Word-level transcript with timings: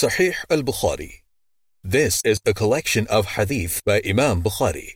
Sahih 0.00 0.34
al 0.48 0.62
Bukhari. 0.62 1.12
This 1.84 2.22
is 2.24 2.40
a 2.46 2.54
collection 2.54 3.06
of 3.08 3.36
hadith 3.36 3.82
by 3.84 4.00
Imam 4.02 4.42
Bukhari. 4.42 4.92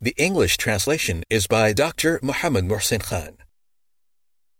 The 0.00 0.12
English 0.18 0.56
translation 0.56 1.22
is 1.30 1.46
by 1.46 1.72
Dr. 1.72 2.18
Muhammad 2.20 2.64
Muhsin 2.64 3.00
Khan. 3.00 3.36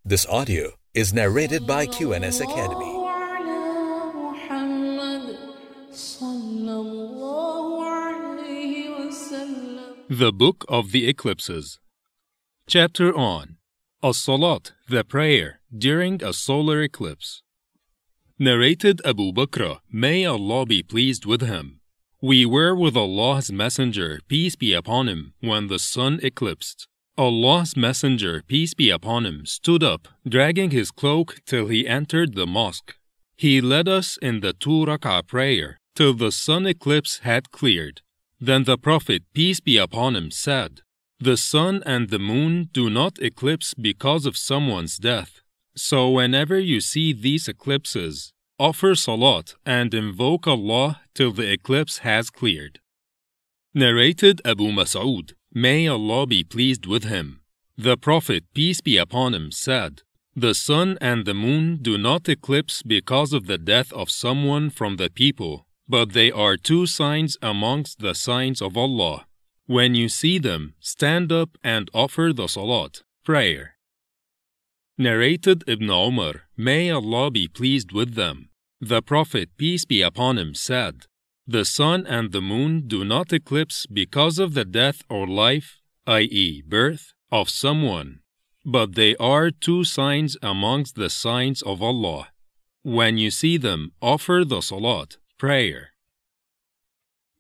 This 0.05 0.25
audio 0.27 0.75
is 0.95 1.13
narrated 1.13 1.67
by 1.67 1.87
QNS 1.89 2.39
Academy. 2.41 2.93
The 10.09 10.33
Book 10.33 10.65
of 10.69 10.93
the 10.93 11.09
Eclipses. 11.09 11.81
Chapter 12.69 13.13
on 13.13 13.57
As-Salat, 14.05 14.71
the 14.89 15.03
prayer 15.03 15.59
during 15.77 16.23
a 16.23 16.33
solar 16.33 16.81
eclipse. 16.81 17.42
Narrated 18.43 19.01
Abu 19.05 19.31
Bakr, 19.33 19.79
may 19.93 20.27
Allah 20.27 20.67
be 20.67 20.83
pleased 20.83 21.25
with 21.25 21.43
him. 21.43 21.79
We 22.21 22.45
were 22.45 22.75
with 22.75 22.97
Allah's 22.97 23.53
Messenger, 23.53 24.19
peace 24.27 24.57
be 24.57 24.73
upon 24.73 25.09
him, 25.09 25.35
when 25.39 25.69
the 25.69 25.79
sun 25.79 26.19
eclipsed. 26.25 26.89
Allah's 27.17 27.77
Messenger, 27.77 28.43
peace 28.49 28.75
be 28.75 28.91
upon 28.91 29.27
him, 29.27 29.47
stood 29.47 29.85
up, 29.85 30.09
dragging 30.29 30.73
his 30.73 30.91
cloak 30.91 31.41
till 31.47 31.69
he 31.69 31.87
entered 31.87 32.35
the 32.35 32.45
mosque. 32.45 32.97
He 33.37 33.61
led 33.61 33.87
us 33.87 34.17
in 34.17 34.41
the 34.41 34.55
two 34.55 34.87
rak'ah 34.87 35.25
prayer 35.25 35.79
till 35.95 36.13
the 36.13 36.33
sun 36.33 36.67
eclipse 36.67 37.19
had 37.19 37.53
cleared. 37.53 38.01
Then 38.41 38.65
the 38.65 38.77
Prophet, 38.77 39.23
peace 39.33 39.61
be 39.61 39.77
upon 39.77 40.17
him, 40.17 40.33
said, 40.33 40.81
The 41.21 41.37
sun 41.37 41.81
and 41.87 42.11
the 42.11 42.19
moon 42.19 42.71
do 42.73 42.91
not 42.91 43.21
eclipse 43.21 43.73
because 43.73 44.27
of 44.27 44.37
someone's 44.37 44.97
death. 44.97 45.42
So 45.75 46.11
whenever 46.11 46.59
you 46.59 46.81
see 46.81 47.13
these 47.13 47.49
eclipses, 47.49 48.33
offer 48.59 48.95
salat 48.95 49.55
and 49.65 49.95
invoke 49.95 50.47
Allah 50.47 51.01
till 51.15 51.33
the 51.33 51.51
eclipse 51.51 51.99
has 51.99 52.31
cleared. 52.31 52.81
Narrated 53.75 54.43
Abu 54.45 54.71
Mas'ud, 54.71 55.33
may 55.53 55.89
Allah 55.89 56.27
be 56.27 56.45
pleased 56.45 56.87
with 56.87 57.05
him. 57.05 57.41
The 57.77 57.97
Prophet, 57.97 58.45
peace 58.55 58.83
be 58.83 58.99
upon 58.99 59.35
him, 59.35 59.51
said, 59.51 60.03
The 60.37 60.55
sun 60.55 60.99
and 61.01 61.25
the 61.25 61.35
moon 61.35 61.79
do 61.81 61.97
not 61.97 62.29
eclipse 62.29 62.83
because 62.83 63.33
of 63.33 63.47
the 63.47 63.57
death 63.57 63.91
of 63.95 64.11
someone 64.11 64.69
from 64.69 64.97
the 64.97 65.09
people, 65.09 65.67
but 65.89 66.13
they 66.13 66.31
are 66.31 66.59
two 66.59 66.87
signs 66.87 67.39
amongst 67.41 68.01
the 68.01 68.15
signs 68.15 68.61
of 68.61 68.77
Allah. 68.77 69.27
When 69.67 69.95
you 69.95 70.11
see 70.11 70.39
them, 70.39 70.75
stand 70.81 71.33
up 71.33 71.57
and 71.65 71.91
offer 71.95 72.33
the 72.35 72.47
salat, 72.47 73.03
prayer. 73.25 73.72
Narrated 75.03 75.65
Ibn 75.67 75.91
Umar, 75.91 76.43
may 76.57 76.89
Allah 76.89 77.29
be 77.33 77.49
pleased 77.49 77.91
with 77.91 78.15
them. 78.15 78.51
The 78.81 79.03
Prophet, 79.03 79.49
peace 79.57 79.85
be 79.85 80.01
upon 80.01 80.39
him, 80.39 80.55
said, 80.55 81.07
The 81.45 81.65
sun 81.65 82.07
and 82.07 82.31
the 82.31 82.41
moon 82.41 82.87
do 82.87 83.05
not 83.05 83.33
eclipse 83.33 83.85
because 83.87 84.39
of 84.39 84.55
the 84.55 84.65
death 84.65 85.03
or 85.09 85.27
life, 85.27 85.81
i.e., 86.07 86.63
birth, 86.65 87.15
of 87.33 87.51
someone, 87.51 88.21
but 88.65 88.95
they 88.95 89.17
are 89.17 89.51
two 89.51 89.83
signs 89.83 90.37
amongst 90.41 90.95
the 90.95 91.11
signs 91.11 91.63
of 91.63 91.83
Allah. 91.83 92.29
When 92.85 93.19
you 93.19 93.33
see 93.33 93.57
them, 93.57 93.91
offer 94.01 94.45
the 94.47 94.61
salat, 94.61 95.17
prayer. 95.37 95.95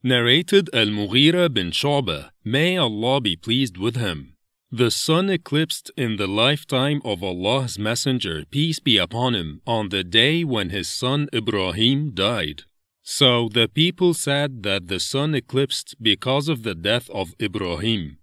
Narrated 0.02 0.68
Al 0.74 0.86
Mughira 0.86 1.48
bin 1.48 1.70
Shu'bah, 1.70 2.30
may 2.42 2.76
Allah 2.76 3.20
be 3.20 3.36
pleased 3.36 3.76
with 3.76 3.94
him. 3.94 4.31
The 4.74 4.90
sun 4.90 5.28
eclipsed 5.28 5.90
in 5.98 6.16
the 6.16 6.26
lifetime 6.26 7.02
of 7.04 7.22
Allah's 7.22 7.78
Messenger, 7.78 8.46
peace 8.50 8.78
be 8.78 8.96
upon 8.96 9.34
him, 9.34 9.60
on 9.66 9.90
the 9.90 10.02
day 10.02 10.44
when 10.44 10.70
his 10.70 10.88
son 10.88 11.28
Ibrahim 11.34 12.12
died. 12.12 12.62
So 13.02 13.50
the 13.52 13.68
people 13.68 14.14
said 14.14 14.62
that 14.62 14.88
the 14.88 14.98
sun 14.98 15.34
eclipsed 15.34 15.96
because 16.00 16.48
of 16.48 16.62
the 16.62 16.74
death 16.74 17.10
of 17.10 17.34
Ibrahim. 17.38 18.16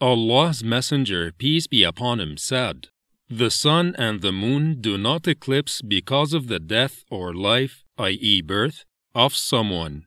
Allah's 0.00 0.62
Messenger, 0.62 1.32
peace 1.32 1.66
be 1.66 1.82
upon 1.82 2.20
him, 2.20 2.36
said, 2.36 2.86
The 3.28 3.50
sun 3.50 3.96
and 3.98 4.20
the 4.20 4.30
moon 4.30 4.80
do 4.80 4.96
not 4.96 5.26
eclipse 5.26 5.82
because 5.82 6.32
of 6.32 6.46
the 6.46 6.60
death 6.60 7.04
or 7.10 7.34
life, 7.34 7.82
i.e., 7.98 8.42
birth, 8.42 8.84
of 9.12 9.34
someone. 9.34 10.06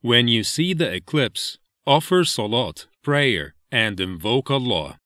When 0.00 0.28
you 0.28 0.44
see 0.44 0.74
the 0.74 0.94
eclipse, 0.94 1.58
offer 1.88 2.24
salat, 2.24 2.86
prayer, 3.02 3.54
and 3.72 3.98
invoke 3.98 4.48
Allah. 4.48 4.99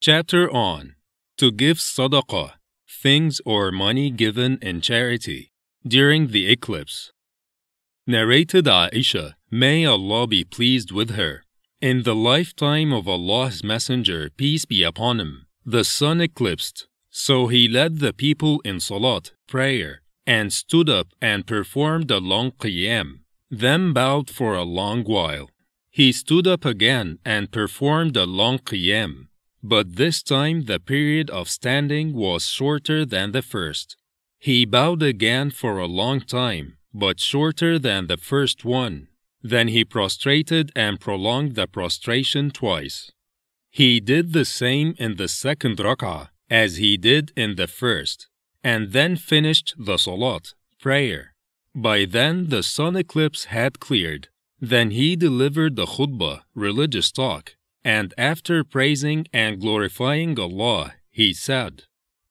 Chapter 0.00 0.48
on 0.52 0.94
To 1.38 1.50
give 1.50 1.78
sadaqah, 1.78 2.52
things 3.02 3.40
or 3.44 3.72
money 3.72 4.10
given 4.10 4.56
in 4.62 4.80
charity, 4.80 5.50
during 5.84 6.28
the 6.28 6.46
eclipse. 6.46 7.10
Narrated 8.06 8.66
Aisha, 8.66 9.34
may 9.50 9.84
Allah 9.84 10.28
be 10.28 10.44
pleased 10.44 10.92
with 10.92 11.16
her. 11.16 11.42
In 11.80 12.04
the 12.04 12.14
lifetime 12.14 12.92
of 12.92 13.08
Allah's 13.08 13.64
Messenger, 13.64 14.30
peace 14.36 14.64
be 14.64 14.84
upon 14.84 15.18
him, 15.18 15.46
the 15.66 15.82
sun 15.82 16.20
eclipsed, 16.20 16.86
so 17.10 17.48
he 17.48 17.66
led 17.66 17.98
the 17.98 18.12
people 18.12 18.60
in 18.64 18.78
salat, 18.78 19.32
prayer, 19.48 20.02
and 20.24 20.52
stood 20.52 20.88
up 20.88 21.08
and 21.20 21.44
performed 21.44 22.12
a 22.12 22.18
long 22.18 22.52
qiyam, 22.52 23.22
then 23.50 23.92
bowed 23.92 24.30
for 24.30 24.54
a 24.54 24.62
long 24.62 25.02
while. 25.02 25.50
He 25.90 26.12
stood 26.12 26.46
up 26.46 26.64
again 26.64 27.18
and 27.24 27.50
performed 27.50 28.16
a 28.16 28.26
long 28.26 28.60
qiyam, 28.60 29.27
but 29.62 29.96
this 29.96 30.22
time 30.22 30.64
the 30.64 30.78
period 30.78 31.30
of 31.30 31.48
standing 31.48 32.12
was 32.12 32.48
shorter 32.48 33.04
than 33.04 33.32
the 33.32 33.42
first. 33.42 33.96
He 34.38 34.64
bowed 34.64 35.02
again 35.02 35.50
for 35.50 35.78
a 35.78 35.86
long 35.86 36.20
time, 36.20 36.78
but 36.94 37.20
shorter 37.20 37.78
than 37.78 38.06
the 38.06 38.16
first 38.16 38.64
one. 38.64 39.08
Then 39.42 39.68
he 39.68 39.84
prostrated 39.84 40.72
and 40.74 41.00
prolonged 41.00 41.54
the 41.54 41.66
prostration 41.66 42.50
twice. 42.50 43.10
He 43.70 44.00
did 44.00 44.32
the 44.32 44.44
same 44.44 44.94
in 44.98 45.16
the 45.16 45.28
second 45.28 45.78
rak'ah 45.78 46.28
as 46.50 46.76
he 46.76 46.96
did 46.96 47.32
in 47.36 47.56
the 47.56 47.66
first, 47.66 48.28
and 48.64 48.92
then 48.92 49.16
finished 49.16 49.74
the 49.78 49.98
salat, 49.98 50.54
prayer. 50.80 51.34
By 51.74 52.04
then 52.04 52.48
the 52.48 52.62
sun 52.62 52.96
eclipse 52.96 53.44
had 53.46 53.80
cleared. 53.80 54.28
Then 54.60 54.90
he 54.90 55.14
delivered 55.14 55.76
the 55.76 55.86
khutbah, 55.86 56.42
religious 56.54 57.12
talk, 57.12 57.54
and 57.88 58.12
after 58.18 58.62
praising 58.64 59.26
and 59.32 59.62
glorifying 59.62 60.38
Allah, 60.38 60.92
he 61.10 61.32
said, 61.32 61.84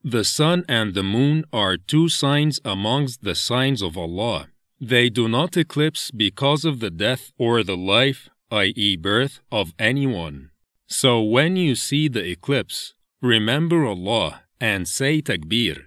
The 0.04 0.24
sun 0.24 0.64
and 0.70 0.94
the 0.94 1.08
moon 1.18 1.46
are 1.52 1.78
two 1.78 2.10
signs 2.10 2.60
amongst 2.64 3.24
the 3.24 3.34
signs 3.34 3.82
of 3.82 3.98
Allah. 3.98 4.50
They 4.80 5.10
do 5.10 5.28
not 5.28 5.58
eclipse 5.58 6.12
because 6.12 6.64
of 6.64 6.80
the 6.80 6.92
death 6.92 7.32
or 7.40 7.64
the 7.64 7.76
life, 7.98 8.30
i.e., 8.52 8.98
birth, 8.98 9.40
of 9.52 9.74
anyone. 9.80 10.52
So 10.86 11.24
when 11.24 11.56
you 11.56 11.74
see 11.74 12.08
the 12.08 12.26
eclipse, 12.36 12.94
remember 13.20 13.84
Allah 13.84 14.44
and 14.62 14.88
say 14.88 15.24
takbir, 15.24 15.78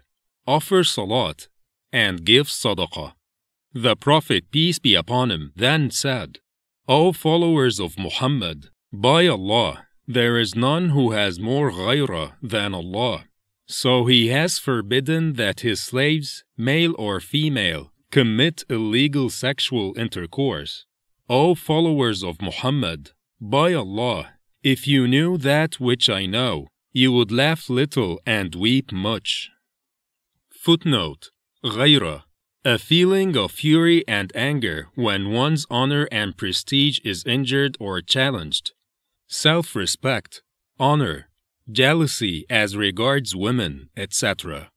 offer 0.49 0.83
salat, 0.83 1.47
and 1.93 2.25
give 2.25 2.49
sadaqah. 2.49 3.13
The 3.73 3.95
Prophet, 3.95 4.51
peace 4.51 4.81
be 4.81 4.97
upon 4.97 5.31
him, 5.31 5.53
then 5.55 5.93
said, 5.93 6.41
O 6.89 7.13
followers 7.13 7.79
of 7.79 7.97
Muhammad, 7.97 8.71
by 8.93 9.27
Allah, 9.27 9.87
there 10.07 10.37
is 10.39 10.57
none 10.57 10.91
who 10.91 11.13
has 11.13 11.39
more 11.39 11.71
ghayrah 11.71 12.33
than 12.43 12.75
Allah. 12.75 13.25
So 13.67 14.07
he 14.07 14.29
has 14.29 14.59
forbidden 14.59 15.35
that 15.35 15.61
his 15.61 15.81
slaves, 15.81 16.43
male 16.57 16.95
or 16.99 17.21
female, 17.21 17.93
commit 18.11 18.65
illegal 18.69 19.31
sexual 19.31 19.97
intercourse. 19.97 20.87
O 21.29 21.55
followers 21.55 22.25
of 22.25 22.43
Muhammad, 22.43 23.13
by 23.41 23.73
Allah, 23.73 24.33
if 24.65 24.89
you 24.89 25.07
knew 25.07 25.39
that 25.39 25.79
which 25.79 26.11
I 26.11 26.27
know, 26.27 26.67
you 26.93 27.13
would 27.13 27.31
laugh 27.31 27.71
little 27.71 28.21
and 28.27 28.57
weep 28.57 28.91
much. 28.91 29.51
Footnote 30.51 31.31
Ghaira, 31.65 32.25
a 32.65 32.79
feeling 32.79 33.37
of 33.37 33.53
fury 33.53 34.05
and 34.09 34.33
anger 34.35 34.89
when 34.97 35.31
one's 35.31 35.65
honor 35.71 36.09
and 36.11 36.37
prestige 36.37 36.99
is 37.05 37.25
injured 37.25 37.77
or 37.79 38.03
challenged. 38.03 38.73
Self 39.33 39.77
respect, 39.77 40.43
honor, 40.81 41.29
jealousy 41.71 42.45
as 42.51 42.77
regards 42.77 43.37
women, 43.37 43.89
etc. 43.97 44.73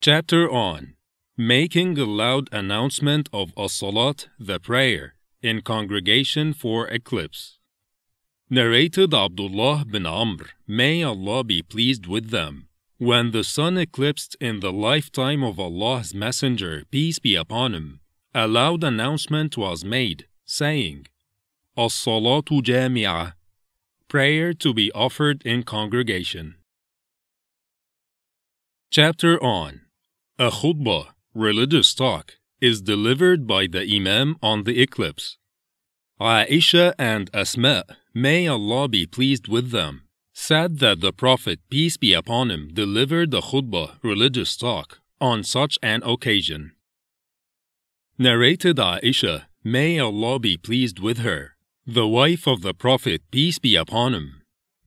Chapter 0.00 0.50
on 0.50 0.94
Making 1.38 1.96
a 1.96 2.04
loud 2.04 2.48
announcement 2.50 3.28
of 3.32 3.52
a 3.56 3.68
salat, 3.68 4.28
the 4.36 4.58
prayer, 4.58 5.14
in 5.42 5.62
congregation 5.62 6.52
for 6.52 6.88
eclipse. 6.88 7.58
Narrated 8.50 9.14
Abdullah 9.14 9.84
bin 9.88 10.04
Amr, 10.04 10.46
may 10.66 11.04
Allah 11.04 11.44
be 11.44 11.62
pleased 11.62 12.08
with 12.08 12.30
them. 12.30 12.66
When 12.98 13.30
the 13.30 13.44
sun 13.44 13.78
eclipsed 13.78 14.36
in 14.40 14.58
the 14.58 14.72
lifetime 14.72 15.44
of 15.44 15.60
Allah's 15.60 16.12
Messenger, 16.12 16.82
peace 16.90 17.20
be 17.20 17.36
upon 17.36 17.74
him, 17.74 18.00
a 18.34 18.48
loud 18.48 18.82
announcement 18.82 19.56
was 19.56 19.84
made, 19.84 20.26
saying, 20.44 21.06
As-salatu 21.74 22.60
jami'ah, 22.60 23.32
prayer 24.06 24.52
to 24.52 24.74
be 24.74 24.92
offered 24.92 25.40
in 25.42 25.62
congregation. 25.62 26.56
Chapter 28.90 29.42
on 29.42 29.80
A 30.38 30.50
khutbah, 30.50 31.14
religious 31.32 31.94
talk, 31.94 32.36
is 32.60 32.82
delivered 32.82 33.46
by 33.46 33.66
the 33.66 33.80
Imam 33.90 34.36
on 34.42 34.64
the 34.64 34.82
eclipse. 34.82 35.38
Aisha 36.20 36.92
and 36.98 37.30
Asma, 37.32 37.84
may 38.12 38.46
Allah 38.46 38.86
be 38.86 39.06
pleased 39.06 39.48
with 39.48 39.70
them, 39.70 40.02
said 40.34 40.78
that 40.80 41.00
the 41.00 41.10
Prophet, 41.10 41.60
peace 41.70 41.96
be 41.96 42.12
upon 42.12 42.50
him, 42.50 42.68
delivered 42.74 43.30
the 43.30 43.40
khutbah, 43.40 43.96
religious 44.02 44.58
talk, 44.58 45.00
on 45.22 45.42
such 45.42 45.78
an 45.82 46.02
occasion. 46.04 46.72
Narrated 48.18 48.76
Aisha, 48.76 49.46
may 49.64 49.98
Allah 49.98 50.38
be 50.38 50.58
pleased 50.58 51.00
with 51.00 51.20
her, 51.20 51.56
the 51.86 52.06
wife 52.06 52.46
of 52.46 52.62
the 52.62 52.74
Prophet, 52.74 53.22
peace 53.32 53.58
be 53.58 53.74
upon 53.74 54.14
him. 54.14 54.42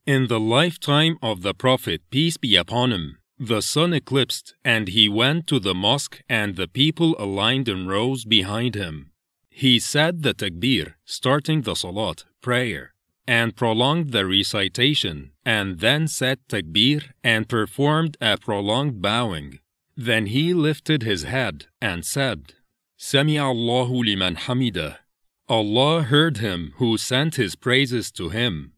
In 0.05 0.27
the 0.27 0.39
lifetime 0.39 1.17
of 1.21 1.41
the 1.41 1.53
Prophet, 1.53 2.01
peace 2.09 2.37
be 2.37 2.55
upon 2.55 2.93
him, 2.93 3.17
the 3.37 3.61
sun 3.61 3.93
eclipsed, 3.93 4.55
and 4.63 4.87
he 4.87 5.09
went 5.09 5.45
to 5.47 5.59
the 5.59 5.73
mosque, 5.73 6.21
and 6.29 6.55
the 6.55 6.69
people 6.69 7.13
aligned 7.19 7.67
in 7.67 7.85
rows 7.85 8.23
behind 8.23 8.75
him. 8.75 9.11
He 9.49 9.77
said 9.77 10.23
the 10.23 10.33
takbir, 10.33 10.93
starting 11.03 11.63
the 11.63 11.75
salat, 11.75 12.23
prayer, 12.41 12.93
and 13.27 13.57
prolonged 13.57 14.11
the 14.11 14.25
recitation, 14.25 15.31
and 15.43 15.79
then 15.79 16.07
said 16.07 16.39
takbir 16.47 17.03
and 17.23 17.49
performed 17.49 18.15
a 18.21 18.37
prolonged 18.37 19.01
bowing. 19.01 19.59
Then 19.97 20.27
he 20.27 20.53
lifted 20.53 21.03
his 21.03 21.23
head 21.23 21.65
and 21.81 22.05
said, 22.05 22.53
Sami 22.95 23.37
Allahu 23.37 24.01
liman 24.01 24.35
hamida. 24.35 24.99
Allah 25.48 26.02
heard 26.02 26.36
him 26.36 26.74
who 26.76 26.96
sent 26.96 27.34
his 27.34 27.56
praises 27.56 28.12
to 28.12 28.28
him. 28.28 28.74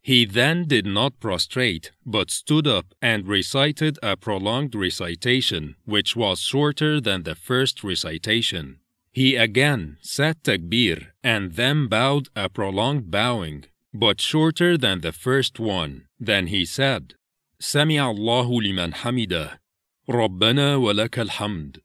He 0.00 0.24
then 0.24 0.66
did 0.66 0.86
not 0.86 1.20
prostrate, 1.20 1.92
but 2.04 2.30
stood 2.30 2.66
up 2.66 2.94
and 3.00 3.26
recited 3.26 3.98
a 4.02 4.16
prolonged 4.16 4.74
recitation, 4.74 5.76
which 5.84 6.14
was 6.16 6.40
shorter 6.40 7.00
than 7.00 7.22
the 7.22 7.34
first 7.34 7.84
recitation. 7.84 8.80
He 9.12 9.36
again 9.36 9.98
said 10.02 10.42
takbir 10.42 11.08
and 11.22 11.52
then 11.52 11.88
bowed 11.88 12.28
a 12.34 12.48
prolonged 12.48 13.10
bowing, 13.10 13.64
but 13.92 14.20
shorter 14.20 14.76
than 14.76 15.00
the 15.02 15.12
first 15.12 15.60
one. 15.60 16.06
Then 16.18 16.48
he 16.48 16.64
said, 16.64 17.14
سمع 17.60 18.10
الله 18.10 18.62
لمن 18.62 18.94
حمده 18.94 19.60
ربنا 20.08 20.76
ولك 20.76 21.18
الحمد. 21.18 21.80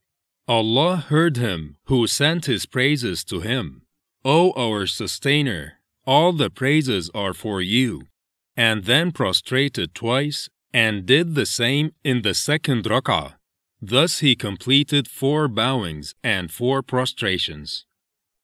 Allah 0.47 0.97
heard 0.97 1.37
him 1.37 1.77
who 1.85 2.07
sent 2.07 2.45
his 2.45 2.65
praises 2.65 3.23
to 3.25 3.41
him. 3.41 3.82
O 4.24 4.52
our 4.56 4.86
sustainer, 4.86 5.80
all 6.06 6.32
the 6.32 6.48
praises 6.48 7.10
are 7.14 7.34
for 7.34 7.60
you. 7.60 8.06
And 8.56 8.84
then 8.84 9.12
prostrated 9.12 9.94
twice 9.94 10.48
and 10.72 11.04
did 11.04 11.34
the 11.34 11.44
same 11.44 11.92
in 12.02 12.22
the 12.22 12.34
second 12.34 12.84
rak'ah. 12.84 13.34
Thus 13.82 14.20
he 14.20 14.34
completed 14.34 15.08
four 15.08 15.46
bowings 15.46 16.14
and 16.22 16.50
four 16.50 16.82
prostrations. 16.82 17.84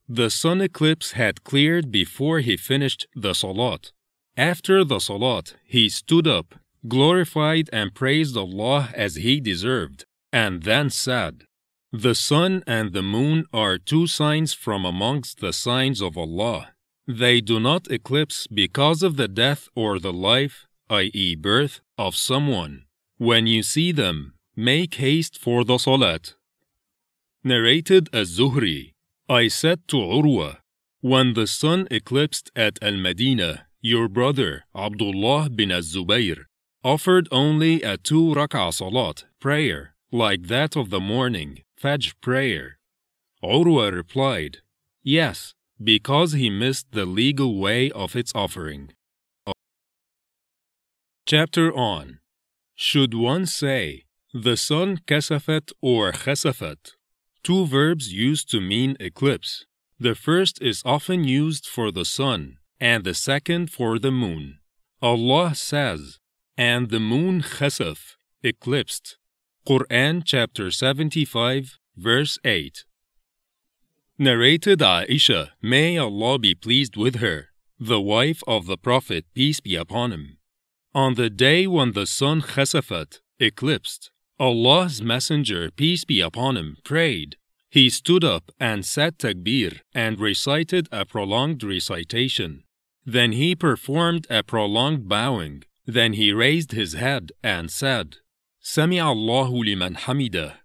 The 0.07 0.29
sun 0.29 0.61
eclipse 0.61 1.13
had 1.13 1.45
cleared 1.45 1.91
before 1.91 2.41
he 2.41 2.57
finished 2.57 3.07
the 3.15 3.33
salat. 3.33 3.93
After 4.37 4.85
the 4.85 4.99
salat, 4.99 5.57
he 5.65 5.89
stood 5.89 6.27
up, 6.27 6.57
glorified 6.87 7.71
and 7.73 7.95
praised 7.95 8.37
Allah 8.37 8.91
as 8.95 9.15
he 9.17 9.41
deserved, 9.41 10.05
and 10.33 10.65
then 10.65 10.91
said, 10.91 11.45
The 11.93 12.15
sun 12.15 12.63
and 12.69 12.93
the 12.93 13.03
moon 13.03 13.47
are 13.53 13.77
two 13.77 14.07
signs 14.07 14.53
from 14.53 14.85
amongst 14.85 15.41
the 15.41 15.53
signs 15.53 16.01
of 16.01 16.17
Allah. 16.17 16.69
They 17.09 17.41
do 17.41 17.59
not 17.59 17.91
eclipse 17.91 18.47
because 18.47 19.03
of 19.03 19.17
the 19.17 19.27
death 19.27 19.69
or 19.75 19.99
the 19.99 20.13
life, 20.13 20.69
i.e., 20.89 21.35
birth, 21.35 21.81
of 21.99 22.15
someone. 22.15 22.85
When 23.19 23.49
you 23.49 23.65
see 23.65 23.91
them, 23.91 24.35
make 24.55 24.95
haste 24.95 25.37
for 25.37 25.65
the 25.65 25.79
salat. 25.79 26.35
Narrated 27.43 28.09
as 28.13 28.39
Zuhri. 28.39 28.93
I 29.29 29.49
said 29.49 29.89
to 29.89 29.97
Urwa, 29.97 30.59
when 31.01 31.35
the 31.35 31.49
sun 31.49 31.89
eclipsed 31.91 32.53
at 32.55 32.79
Al 32.81 32.99
Madinah, 32.99 33.67
your 33.81 34.09
brother 34.09 34.65
Abdullah 34.77 35.51
bin 35.51 35.73
Az-Zubayr 35.73 36.45
offered 36.85 37.27
only 37.33 37.83
a 37.83 37.97
two 37.97 38.33
rak'ah 38.35 38.73
salat 38.73 39.25
prayer 39.41 39.95
like 40.13 40.45
that 40.45 40.77
of 40.77 40.91
the 40.91 41.01
morning 41.01 41.63
Fajr 41.83 42.13
prayer. 42.21 42.79
Urwa 43.43 43.91
replied, 43.91 44.59
Yes, 45.03 45.55
because 45.83 46.33
he 46.33 46.51
missed 46.51 46.93
the 46.93 47.07
legal 47.07 47.59
way 47.59 47.91
of 47.93 48.15
its 48.15 48.33
offering. 48.35 48.93
Chapter 51.27 51.73
on 51.75 52.19
Should 52.75 53.15
one 53.15 53.47
say, 53.47 54.05
the 54.35 54.57
sun 54.57 54.99
kasafat 55.07 55.73
or 55.81 56.13
khasafat? 56.13 56.97
Two 57.43 57.65
verbs 57.67 58.13
used 58.13 58.51
to 58.51 58.61
mean 58.61 58.97
eclipse. 59.01 59.65
The 59.99 60.15
first 60.15 60.61
is 60.61 60.83
often 60.85 61.25
used 61.25 61.67
for 61.67 61.91
the 61.91 62.05
sun, 62.05 62.59
and 62.79 63.05
the 63.05 63.15
second 63.15 63.71
for 63.71 63.99
the 63.99 64.11
moon. 64.11 64.59
Allah 65.01 65.55
says, 65.55 66.19
and 66.59 66.91
the 66.91 67.01
moon 67.01 67.41
khasaf, 67.41 68.17
eclipsed. 68.43 69.17
Quran 69.71 70.23
chapter 70.25 70.73
75, 70.73 71.79
verse 71.97 72.41
8. 72.45 72.85
Narrated 74.19 74.81
Aisha, 74.81 75.51
may 75.63 75.97
Allah 75.97 76.41
be 76.41 76.57
pleased 76.57 76.97
with 76.97 77.21
her, 77.21 77.51
the 77.79 78.01
wife 78.01 78.43
of 78.49 78.67
the 78.67 78.77
Prophet, 78.77 79.27
peace 79.33 79.61
be 79.61 79.77
upon 79.77 80.11
him. 80.11 80.39
On 80.93 81.15
the 81.15 81.31
day 81.31 81.69
when 81.69 81.93
the 81.93 82.05
sun 82.05 82.43
khasafat, 82.43 83.21
eclipsed, 83.39 84.11
Allah's 84.41 85.01
Messenger, 85.03 85.71
peace 85.77 86.05
be 86.05 86.21
upon 86.21 86.57
him, 86.57 86.77
prayed. 86.83 87.37
He 87.71 87.91
stood 87.91 88.25
up 88.25 88.51
and 88.59 88.85
said 88.85 89.21
takbir 89.21 89.83
and 89.95 90.19
recited 90.19 90.89
a 90.91 91.05
prolonged 91.05 91.63
recitation. 91.63 92.65
Then 93.07 93.31
he 93.31 93.55
performed 93.55 94.27
a 94.29 94.43
prolonged 94.43 95.09
bowing. 95.09 95.63
Then 95.87 96.15
he 96.15 96.33
raised 96.33 96.73
his 96.73 96.95
head 96.95 97.31
and 97.45 97.71
said, 97.71 98.17
Sami 98.63 99.01
Allahu 99.01 99.65
liman 99.65 99.95
hamidah, 99.95 100.57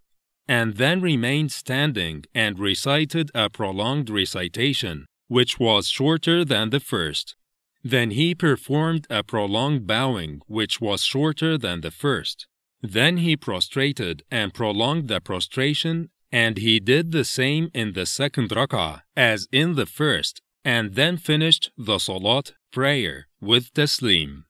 and 0.48 0.76
then 0.76 1.02
remained 1.02 1.52
standing 1.52 2.26
and 2.36 2.60
recited 2.60 3.32
a 3.34 3.50
prolonged 3.50 4.10
recitation, 4.10 5.06
which 5.28 5.60
was 5.60 5.88
shorter 5.88 6.46
than 6.46 6.70
the 6.70 6.80
first. 6.80 7.36
Then 7.84 8.12
he 8.12 8.36
performed 8.36 9.08
a 9.10 9.24
prolonged 9.24 9.88
bowing, 9.88 10.42
which 10.48 10.82
was 10.82 11.04
shorter 11.04 11.58
than 11.58 11.82
the 11.82 11.92
first. 11.92 12.48
Then 12.82 13.18
he 13.18 13.38
prostrated 13.38 14.24
and 14.30 14.54
prolonged 14.54 15.08
the 15.08 15.22
prostration, 15.22 16.10
and 16.32 16.58
he 16.58 16.80
did 16.80 17.12
the 17.12 17.24
same 17.24 17.70
in 17.74 17.94
the 17.94 18.06
second 18.06 18.50
rak'ah 18.50 19.04
as 19.16 19.48
in 19.52 19.76
the 19.76 19.86
first, 19.86 20.42
and 20.64 20.96
then 20.96 21.18
finished 21.18 21.72
the 21.78 22.00
salat 22.00 22.54
prayer 22.72 23.28
with 23.40 23.74
taslim. 23.74 24.44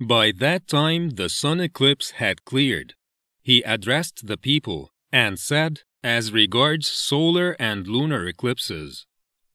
By 0.00 0.30
that 0.32 0.68
time 0.68 1.10
the 1.10 1.28
sun 1.28 1.60
eclipse 1.60 2.12
had 2.12 2.44
cleared. 2.44 2.94
He 3.42 3.62
addressed 3.62 4.26
the 4.26 4.36
people 4.36 4.90
and 5.10 5.38
said, 5.38 5.80
as 6.04 6.32
regards 6.32 6.88
solar 6.88 7.56
and 7.58 7.88
lunar 7.88 8.26
eclipses, 8.26 9.06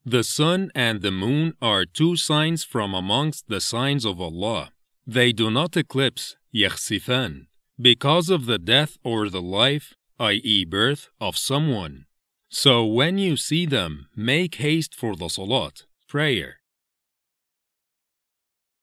the 0.05 0.23
sun 0.23 0.69
and 0.75 1.01
the 1.01 1.11
moon 1.11 1.55
are 1.61 1.85
two 1.85 2.17
signs 2.17 2.65
from 2.65 2.93
amongst 2.93 3.47
the 3.47 3.61
signs 3.61 4.03
of 4.03 4.19
Allah. 4.19 4.71
They 5.07 5.31
do 5.31 5.49
not 5.49 5.77
eclipse, 5.77 6.35
yakhsifan, 6.53 7.47
because 7.79 8.29
of 8.29 8.45
the 8.45 8.59
death 8.59 8.97
or 9.03 9.29
the 9.29 9.41
life, 9.41 9.93
i.e., 10.19 10.65
birth, 10.65 11.09
of 11.21 11.37
someone. 11.37 12.05
So 12.49 12.85
when 12.85 13.17
you 13.17 13.37
see 13.37 13.65
them, 13.65 14.07
make 14.15 14.55
haste 14.55 14.93
for 14.93 15.15
the 15.15 15.29
salat, 15.29 15.85
prayer. 16.09 16.57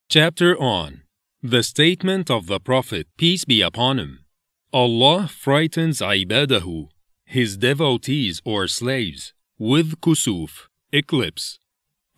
Chapter 0.09 0.59
on 0.59 1.03
The 1.43 1.63
statement 1.63 2.31
of 2.31 2.49
the 2.49 2.61
Prophet, 2.61 3.07
peace 3.17 3.47
be 3.47 3.63
upon 3.63 3.99
him. 3.99 4.27
Allah 4.75 5.27
frightens 5.27 6.01
ibadahu, 6.01 6.91
his 7.25 7.57
devotees 7.57 8.43
or 8.45 8.69
slaves, 8.69 9.33
with 9.59 10.03
kusuf, 10.03 10.69
eclipse. 10.93 11.59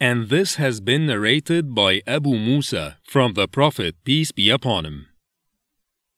And 0.00 0.28
this 0.28 0.56
has 0.56 0.80
been 0.80 1.06
narrated 1.06 1.72
by 1.72 2.02
Abu 2.04 2.36
Musa 2.36 2.98
from 3.04 3.34
the 3.34 3.46
Prophet, 3.46 3.94
peace 4.02 4.32
be 4.32 4.50
upon 4.50 4.84
him. 4.86 5.06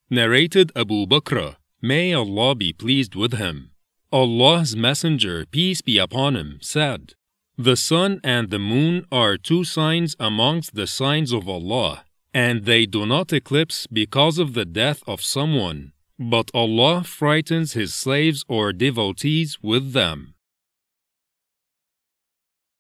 Narrated 0.09 0.73
Abu 0.75 1.07
Bakr, 1.07 1.57
may 1.83 2.15
Allah 2.15 2.55
be 2.55 2.73
pleased 2.73 3.15
with 3.15 3.35
him. 3.35 3.73
Allah's 4.11 4.75
Messenger, 4.75 5.45
peace 5.51 5.83
be 5.83 5.99
upon 5.99 6.37
him, 6.37 6.59
said, 6.63 7.13
The 7.59 7.77
sun 7.77 8.21
and 8.25 8.49
the 8.49 8.59
moon 8.59 9.05
are 9.13 9.37
two 9.37 9.63
signs 9.63 10.17
amongst 10.19 10.75
the 10.75 10.87
signs 10.87 11.33
of 11.33 11.47
Allah, 11.51 12.05
and 12.35 12.65
they 12.65 12.85
do 12.85 13.07
not 13.07 13.33
eclipse 13.33 13.87
because 13.87 14.39
of 14.39 14.55
the 14.55 14.65
death 14.65 15.03
of 15.07 15.23
someone, 15.23 15.93
but 16.19 16.51
Allah 16.53 17.05
frightens 17.05 17.75
His 17.75 17.95
slaves 17.95 18.45
or 18.49 18.73
devotees 18.73 19.59
with 19.63 19.93
them. 19.93 20.35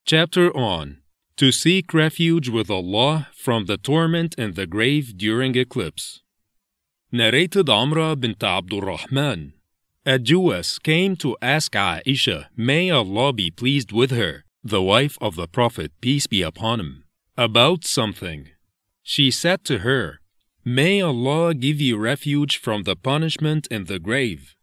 Chapter 0.04 0.54
on 0.56 0.98
To 1.36 1.52
seek 1.52 1.94
refuge 1.94 2.48
with 2.48 2.68
Allah 2.68 3.28
from 3.32 3.66
the 3.66 3.78
torment 3.78 4.34
in 4.36 4.54
the 4.54 4.66
grave 4.66 5.16
during 5.16 5.54
eclipse. 5.54 6.20
Narrated 7.12 7.70
Amra 7.70 8.16
bint 8.16 8.42
Abdul 8.42 8.80
Rahman. 8.80 9.52
a 10.04 10.18
Jewess 10.18 10.78
came 10.80 11.14
to 11.16 11.36
ask 11.40 11.72
Aisha, 11.72 12.46
may 12.56 12.90
Allah 12.90 13.32
be 13.32 13.50
pleased 13.50 13.92
with 13.92 14.10
her, 14.10 14.44
the 14.64 14.82
wife 14.82 15.16
of 15.20 15.36
the 15.36 15.46
Prophet, 15.46 15.92
peace 16.00 16.26
be 16.26 16.42
upon 16.42 16.80
him, 16.80 17.04
about 17.36 17.84
something. 17.84 18.48
She 19.04 19.30
said 19.30 19.64
to 19.64 19.80
her, 19.80 20.20
May 20.64 21.02
Allah 21.02 21.52
give 21.54 21.78
you 21.78 21.98
refuge 21.98 22.56
from 22.56 22.84
the 22.84 22.96
punishment 22.96 23.68
in 23.70 23.84
the 23.84 23.98
grave. 23.98 24.54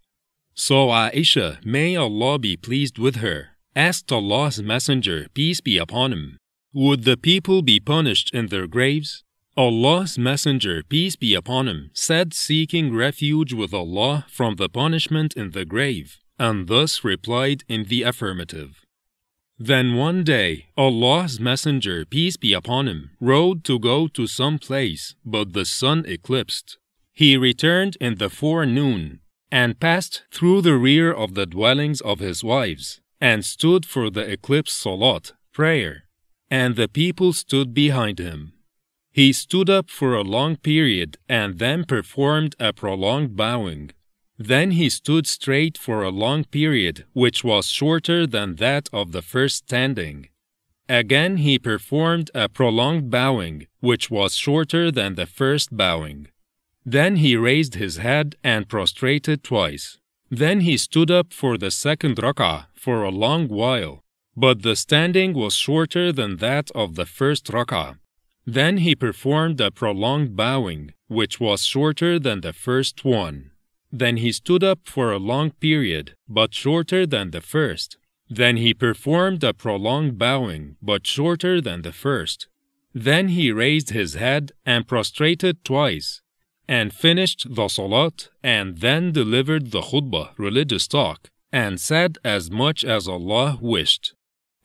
So 0.56 0.88
Aisha, 0.88 1.64
may 1.64 1.96
Allah 1.96 2.40
be 2.40 2.58
pleased 2.58 2.98
with 2.98 3.18
her, 3.18 3.50
asked 3.76 4.12
Allah's 4.12 4.62
Messenger, 4.62 5.28
peace 5.36 5.62
be 5.62 5.78
upon 5.78 6.12
him, 6.12 6.38
Would 6.74 7.04
the 7.04 7.18
people 7.18 7.62
be 7.62 7.80
punished 7.80 8.34
in 8.34 8.48
their 8.48 8.66
graves? 8.66 9.24
Allah's 9.56 10.18
Messenger, 10.18 10.84
peace 10.90 11.16
be 11.16 11.36
upon 11.36 11.68
him, 11.68 11.92
said 11.94 12.34
seeking 12.34 12.96
refuge 12.96 13.54
with 13.54 13.76
Allah 13.76 14.26
from 14.28 14.56
the 14.56 14.70
punishment 14.70 15.36
in 15.36 15.52
the 15.52 15.66
grave, 15.66 16.20
and 16.40 16.68
thus 16.68 17.04
replied 17.04 17.64
in 17.68 17.84
the 17.86 18.02
affirmative. 18.02 18.86
Then 19.64 19.94
one 19.94 20.24
day, 20.24 20.70
Allah's 20.76 21.40
Messenger, 21.40 22.06
peace 22.06 22.36
be 22.36 22.52
upon 22.52 22.88
him, 22.88 23.12
rode 23.20 23.64
to 23.66 23.78
go 23.78 24.08
to 24.08 24.26
some 24.26 24.58
place, 24.58 25.14
but 25.24 25.54
the 25.54 25.66
sun 25.66 26.04
eclipsed. 26.08 26.80
He 27.14 27.38
returned 27.38 27.96
in 28.02 28.16
the 28.16 28.32
forenoon, 28.32 29.20
and 29.52 29.80
passed 29.80 30.24
through 30.32 30.64
the 30.64 30.78
rear 30.78 31.14
of 31.14 31.36
the 31.36 31.46
dwellings 31.46 32.02
of 32.02 32.18
his 32.18 32.44
wives, 32.44 33.02
and 33.20 33.46
stood 33.46 33.86
for 33.86 34.10
the 34.10 34.28
eclipse 34.32 34.74
salat, 34.74 35.34
prayer, 35.54 36.06
and 36.50 36.76
the 36.76 36.88
people 36.88 37.32
stood 37.32 37.72
behind 37.72 38.18
him. 38.18 38.54
He 39.12 39.32
stood 39.32 39.70
up 39.70 39.92
for 39.92 40.16
a 40.16 40.24
long 40.24 40.56
period 40.56 41.20
and 41.30 41.60
then 41.60 41.86
performed 41.86 42.56
a 42.60 42.74
prolonged 42.74 43.36
bowing. 43.36 43.92
Then 44.44 44.72
he 44.72 44.90
stood 44.90 45.28
straight 45.28 45.78
for 45.78 46.02
a 46.02 46.10
long 46.10 46.46
period, 46.46 47.06
which 47.14 47.44
was 47.44 47.68
shorter 47.68 48.26
than 48.26 48.56
that 48.56 48.90
of 48.92 49.12
the 49.12 49.22
first 49.22 49.58
standing. 49.58 50.30
Again 50.90 51.38
he 51.38 51.60
performed 51.60 52.32
a 52.34 52.50
prolonged 52.50 53.12
bowing, 53.12 53.68
which 53.82 54.10
was 54.10 54.36
shorter 54.36 54.90
than 54.90 55.14
the 55.14 55.28
first 55.28 55.78
bowing. 55.78 56.30
Then 56.84 57.18
he 57.18 57.36
raised 57.36 57.76
his 57.76 57.98
head 57.98 58.36
and 58.44 58.68
prostrated 58.68 59.44
twice. 59.44 60.00
Then 60.32 60.62
he 60.62 60.76
stood 60.76 61.12
up 61.12 61.34
for 61.34 61.56
the 61.56 61.70
second 61.70 62.16
rak'ah 62.18 62.66
for 62.74 63.04
a 63.04 63.12
long 63.12 63.48
while, 63.48 64.04
but 64.36 64.64
the 64.64 64.76
standing 64.76 65.34
was 65.34 65.54
shorter 65.54 66.12
than 66.12 66.38
that 66.38 66.72
of 66.74 66.96
the 66.96 67.06
first 67.06 67.46
rak'ah. 67.52 68.00
Then 68.48 68.78
he 68.78 68.96
performed 68.96 69.62
a 69.62 69.70
prolonged 69.70 70.36
bowing, 70.36 70.94
which 71.08 71.40
was 71.40 71.64
shorter 71.64 72.18
than 72.18 72.42
the 72.42 72.54
first 72.54 73.06
one. 73.06 73.51
Then 73.92 74.18
he 74.18 74.32
stood 74.32 74.64
up 74.64 74.80
for 74.86 75.12
a 75.12 75.20
long 75.20 75.52
period, 75.52 76.16
but 76.28 76.54
shorter 76.54 77.06
than 77.06 77.32
the 77.32 77.42
first. 77.42 77.98
Then 78.30 78.56
he 78.58 78.74
performed 78.74 79.44
a 79.44 79.54
prolonged 79.54 80.18
bowing, 80.18 80.78
but 80.82 81.06
shorter 81.06 81.60
than 81.60 81.82
the 81.82 81.92
first. 81.92 82.48
Then 82.94 83.30
he 83.30 83.52
raised 83.52 83.90
his 83.90 84.14
head 84.14 84.52
and 84.66 84.88
prostrated 84.88 85.64
twice, 85.66 86.22
and 86.68 86.94
finished 86.94 87.54
the 87.54 87.68
salat, 87.68 88.30
and 88.42 88.78
then 88.78 89.12
delivered 89.12 89.72
the 89.72 89.82
khutbah, 89.82 90.32
religious 90.38 90.88
talk, 90.88 91.30
and 91.52 91.80
said 91.80 92.18
as 92.24 92.50
much 92.50 92.86
as 92.86 93.08
Allah 93.08 93.60
wished. 93.62 94.14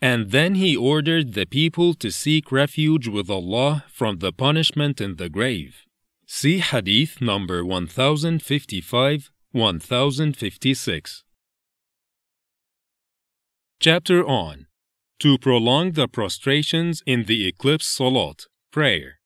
And 0.00 0.30
then 0.30 0.56
he 0.56 0.76
ordered 0.76 1.34
the 1.34 1.46
people 1.46 1.94
to 1.94 2.10
seek 2.10 2.52
refuge 2.52 3.08
with 3.08 3.30
Allah 3.30 3.84
from 3.88 4.18
the 4.18 4.32
punishment 4.32 5.00
in 5.00 5.16
the 5.16 5.28
grave. 5.28 5.85
See 6.28 6.58
Hadith 6.58 7.20
number 7.20 7.64
1055 7.64 9.30
1056. 9.52 11.24
Chapter 13.78 14.26
on 14.26 14.66
To 15.20 15.38
prolong 15.38 15.92
the 15.92 16.08
prostrations 16.08 17.00
in 17.06 17.26
the 17.26 17.46
eclipse 17.46 17.86
salat, 17.86 18.46
prayer. 18.72 19.20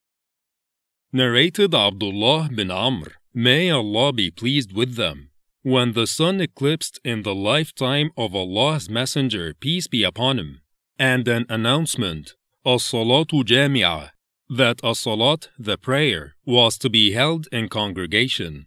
Narrated 1.11 1.75
Abdullah 1.75 2.51
bin 2.55 2.71
Amr, 2.71 3.13
may 3.33 3.71
Allah 3.71 4.13
be 4.13 4.31
pleased 4.31 4.75
with 4.75 4.97
them. 4.97 5.31
When 5.63 5.95
the 5.95 6.07
sun 6.07 6.43
eclipsed 6.43 7.01
in 7.03 7.23
the 7.23 7.35
lifetime 7.35 8.11
of 8.19 8.35
Allah's 8.35 8.91
Messenger, 8.91 9.55
peace 9.59 9.87
be 9.87 10.05
upon 10.05 10.39
him, 10.39 10.61
and 10.99 11.27
an 11.27 11.47
announcement, 11.49 12.35
As-salatu 12.67 13.43
jami'ah, 13.43 14.11
that 14.51 14.81
a 14.83 14.95
salat, 14.97 15.49
the 15.59 15.79
prayer, 15.79 16.35
was 16.45 16.77
to 16.77 16.91
be 16.91 17.13
held 17.13 17.47
in 17.53 17.69
congregation. 17.69 18.67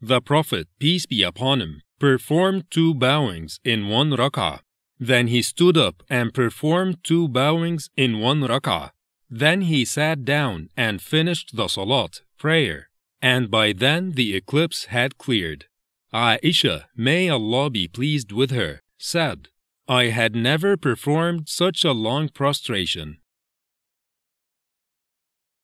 The 0.00 0.20
Prophet, 0.20 0.68
peace 0.78 1.06
be 1.06 1.24
upon 1.24 1.60
him, 1.60 1.82
performed 1.98 2.70
two 2.70 2.94
bowings 2.94 3.58
in 3.64 3.88
one 3.88 4.12
rak'ah. 4.12 4.60
Then 5.00 5.26
he 5.26 5.42
stood 5.42 5.76
up 5.76 6.04
and 6.08 6.32
performed 6.32 7.02
two 7.02 7.26
bowings 7.26 7.90
in 7.96 8.20
one 8.20 8.42
rak'ah. 8.42 8.90
Then 9.28 9.62
he 9.62 9.84
sat 9.84 10.24
down 10.24 10.68
and 10.76 11.02
finished 11.02 11.56
the 11.56 11.66
salat, 11.66 12.22
prayer, 12.38 12.90
and 13.20 13.50
by 13.50 13.72
then 13.72 14.12
the 14.12 14.36
eclipse 14.36 14.84
had 14.86 15.18
cleared. 15.18 15.66
Aisha, 16.12 16.84
may 16.94 17.28
Allah 17.28 17.70
be 17.70 17.88
pleased 17.88 18.30
with 18.30 18.52
her, 18.52 18.82
said, 18.98 19.48
I 19.88 20.04
had 20.04 20.36
never 20.36 20.76
performed 20.76 21.48
such 21.48 21.84
a 21.84 21.92
long 21.92 22.28
prostration. 22.28 23.18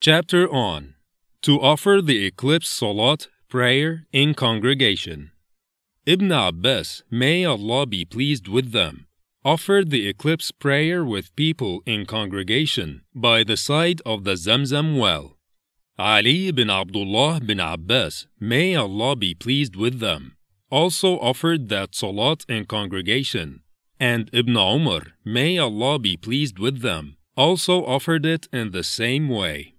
Chapter 0.03 0.51
on 0.51 0.95
To 1.43 1.61
offer 1.61 2.01
the 2.03 2.25
eclipse 2.25 2.71
salat 2.71 3.29
prayer 3.51 4.07
in 4.15 4.33
congregation. 4.33 5.31
Ibn 6.07 6.33
Abbas, 6.33 7.03
may 7.11 7.45
Allah 7.45 7.85
be 7.85 8.07
pleased 8.07 8.49
with 8.49 8.73
them, 8.73 9.09
offered 9.45 9.91
the 9.91 10.09
eclipse 10.09 10.53
prayer 10.53 11.05
with 11.05 11.37
people 11.37 11.83
in 11.85 12.07
congregation 12.07 13.03
by 13.15 13.45
the 13.45 13.59
side 13.59 14.01
of 14.07 14.25
the 14.25 14.37
Zamzam 14.37 14.99
well. 14.99 15.37
Ali 15.99 16.51
bin 16.51 16.71
Abdullah 16.71 17.41
bin 17.41 17.61
Abbas, 17.61 18.27
may 18.41 18.75
Allah 18.75 19.17
be 19.17 19.35
pleased 19.35 19.77
with 19.77 20.01
them, 20.01 20.35
also 20.71 21.19
offered 21.19 21.69
that 21.69 21.95
salat 21.95 22.47
in 22.49 22.65
congregation, 22.65 23.61
and 23.99 24.31
Ibn 24.33 24.57
Umar, 24.57 25.03
may 25.27 25.59
Allah 25.59 25.99
be 25.99 26.17
pleased 26.17 26.59
with 26.59 26.81
them, 26.81 27.19
also 27.37 27.85
offered 27.85 28.25
it 28.25 28.49
in 28.51 28.71
the 28.71 28.83
same 28.83 29.29
way. 29.29 29.75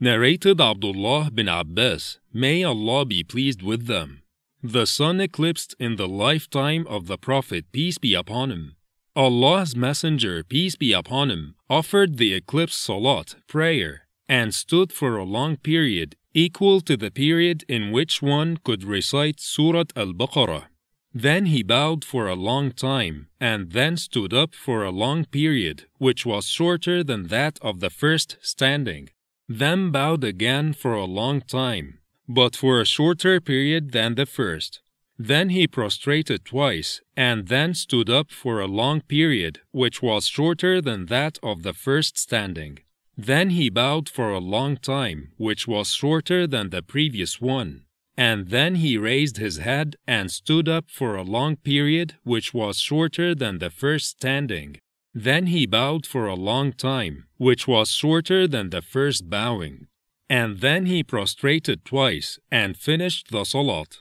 Narrated 0.00 0.60
Abdullah 0.60 1.28
bin 1.34 1.48
Abbas, 1.48 2.20
may 2.32 2.62
Allah 2.62 3.04
be 3.04 3.24
pleased 3.24 3.62
with 3.62 3.86
them. 3.86 4.22
The 4.62 4.86
sun 4.86 5.20
eclipsed 5.20 5.74
in 5.80 5.96
the 5.96 6.06
lifetime 6.06 6.86
of 6.86 7.08
the 7.08 7.18
Prophet, 7.18 7.64
peace 7.72 7.98
be 7.98 8.14
upon 8.14 8.52
him. 8.52 8.76
Allah's 9.16 9.74
Messenger, 9.74 10.44
peace 10.44 10.76
be 10.76 10.92
upon 10.92 11.32
him, 11.32 11.56
offered 11.68 12.16
the 12.16 12.32
eclipse 12.32 12.76
salat, 12.76 13.34
prayer, 13.48 14.06
and 14.28 14.54
stood 14.54 14.92
for 14.92 15.16
a 15.16 15.24
long 15.24 15.56
period, 15.56 16.14
equal 16.32 16.80
to 16.82 16.96
the 16.96 17.10
period 17.10 17.64
in 17.68 17.90
which 17.90 18.22
one 18.22 18.56
could 18.62 18.84
recite 18.84 19.40
Surat 19.40 19.92
Al 19.96 20.12
Baqarah. 20.12 20.66
Then 21.12 21.46
he 21.46 21.64
bowed 21.64 22.04
for 22.04 22.28
a 22.28 22.36
long 22.36 22.70
time, 22.70 23.26
and 23.40 23.72
then 23.72 23.96
stood 23.96 24.32
up 24.32 24.54
for 24.54 24.84
a 24.84 24.92
long 24.92 25.24
period, 25.24 25.86
which 25.96 26.24
was 26.24 26.46
shorter 26.46 27.02
than 27.02 27.26
that 27.26 27.58
of 27.62 27.80
the 27.80 27.90
first 27.90 28.36
standing 28.40 29.08
then 29.48 29.90
bowed 29.90 30.22
again 30.24 30.72
for 30.72 30.94
a 30.94 31.04
long 31.04 31.40
time, 31.40 31.98
but 32.28 32.54
for 32.54 32.80
a 32.80 32.84
shorter 32.84 33.40
period 33.40 33.92
than 33.92 34.14
the 34.14 34.26
first. 34.26 34.80
Then 35.18 35.48
he 35.48 35.66
prostrated 35.66 36.44
twice, 36.44 37.00
and 37.16 37.48
then 37.48 37.74
stood 37.74 38.08
up 38.08 38.30
for 38.30 38.60
a 38.60 38.66
long 38.66 39.00
period, 39.00 39.60
which 39.72 40.00
was 40.00 40.26
shorter 40.26 40.80
than 40.80 41.06
that 41.06 41.38
of 41.42 41.62
the 41.62 41.72
first 41.72 42.16
standing. 42.16 42.78
Then 43.16 43.50
he 43.50 43.68
bowed 43.68 44.08
for 44.08 44.30
a 44.30 44.38
long 44.38 44.76
time, 44.76 45.32
which 45.36 45.66
was 45.66 45.92
shorter 45.92 46.46
than 46.46 46.70
the 46.70 46.82
previous 46.82 47.40
one. 47.40 47.82
And 48.16 48.48
then 48.48 48.76
he 48.76 48.96
raised 48.96 49.38
his 49.38 49.56
head 49.58 49.96
and 50.06 50.30
stood 50.30 50.68
up 50.68 50.88
for 50.88 51.16
a 51.16 51.22
long 51.22 51.56
period, 51.56 52.14
which 52.22 52.54
was 52.54 52.78
shorter 52.78 53.34
than 53.34 53.58
the 53.58 53.70
first 53.70 54.08
standing. 54.08 54.78
Then 55.20 55.48
he 55.48 55.66
bowed 55.66 56.06
for 56.06 56.28
a 56.28 56.36
long 56.36 56.72
time, 56.72 57.24
which 57.38 57.66
was 57.66 57.90
shorter 57.90 58.46
than 58.46 58.70
the 58.70 58.80
first 58.80 59.28
bowing. 59.28 59.88
And 60.30 60.60
then 60.60 60.86
he 60.86 61.02
prostrated 61.02 61.84
twice 61.84 62.38
and 62.52 62.76
finished 62.76 63.32
the 63.32 63.42
salat. 63.42 63.98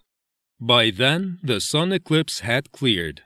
By 0.59 0.91
then 0.91 1.39
the 1.41 1.59
sun 1.59 1.91
eclipse 1.91 2.41
had 2.41 2.71
cleared. 2.71 3.23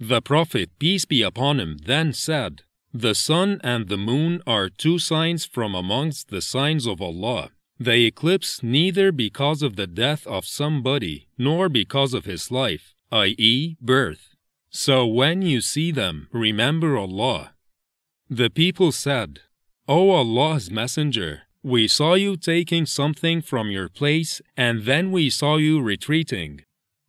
The 0.00 0.20
Prophet, 0.20 0.70
peace 0.80 1.04
be 1.04 1.22
upon 1.22 1.60
him, 1.60 1.78
then 1.86 2.12
said, 2.12 2.62
The 2.92 3.14
sun 3.14 3.60
and 3.62 3.86
the 3.86 3.98
moon 3.98 4.42
are 4.44 4.68
two 4.68 4.98
signs 4.98 5.44
from 5.44 5.76
amongst 5.76 6.30
the 6.30 6.42
signs 6.42 6.86
of 6.86 7.00
Allah. 7.00 7.50
They 7.78 8.02
eclipse 8.02 8.64
neither 8.64 9.12
because 9.12 9.62
of 9.62 9.76
the 9.76 9.86
death 9.86 10.26
of 10.26 10.44
somebody 10.44 11.28
nor 11.38 11.68
because 11.68 12.14
of 12.14 12.24
his 12.24 12.50
life, 12.50 12.94
i.e., 13.12 13.76
birth. 13.80 14.27
So 14.70 15.06
when 15.06 15.42
you 15.42 15.60
see 15.60 15.90
them, 15.90 16.28
remember 16.32 16.96
Allah. 16.96 17.54
The 18.28 18.50
people 18.50 18.92
said, 18.92 19.40
O 19.86 20.10
Allah's 20.10 20.70
Messenger, 20.70 21.42
we 21.62 21.88
saw 21.88 22.14
you 22.14 22.36
taking 22.36 22.84
something 22.84 23.40
from 23.40 23.70
your 23.70 23.88
place, 23.88 24.42
and 24.56 24.84
then 24.84 25.10
we 25.10 25.30
saw 25.30 25.56
you 25.56 25.80
retreating. 25.80 26.60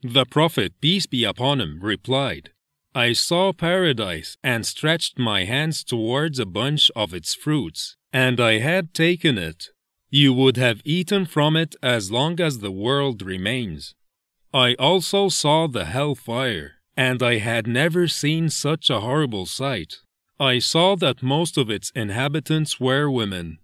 The 0.01 0.25
Prophet, 0.25 0.73
peace 0.79 1.05
be 1.05 1.25
upon 1.25 1.59
him, 1.59 1.79
replied, 1.81 2.51
I 2.95 3.13
saw 3.13 3.53
paradise 3.53 4.37
and 4.43 4.65
stretched 4.65 5.19
my 5.19 5.43
hands 5.43 5.83
towards 5.83 6.39
a 6.39 6.45
bunch 6.45 6.89
of 6.95 7.13
its 7.13 7.35
fruits, 7.35 7.97
and 8.11 8.39
I 8.39 8.59
had 8.59 8.93
taken 8.93 9.37
it. 9.37 9.67
You 10.09 10.33
would 10.33 10.57
have 10.57 10.81
eaten 10.85 11.25
from 11.25 11.55
it 11.55 11.75
as 11.83 12.09
long 12.09 12.39
as 12.39 12.59
the 12.59 12.71
world 12.71 13.21
remains. 13.21 13.93
I 14.53 14.73
also 14.75 15.29
saw 15.29 15.67
the 15.67 15.85
hell 15.85 16.15
fire, 16.15 16.78
and 16.99 17.23
I 17.23 17.37
had 17.37 17.65
never 17.65 18.09
seen 18.09 18.49
such 18.49 18.89
a 18.89 18.99
horrible 18.99 19.45
sight. 19.45 20.01
I 20.37 20.59
saw 20.59 20.97
that 20.97 21.23
most 21.23 21.57
of 21.57 21.69
its 21.69 21.93
inhabitants 21.95 22.77
were 22.77 23.09
women. 23.09 23.59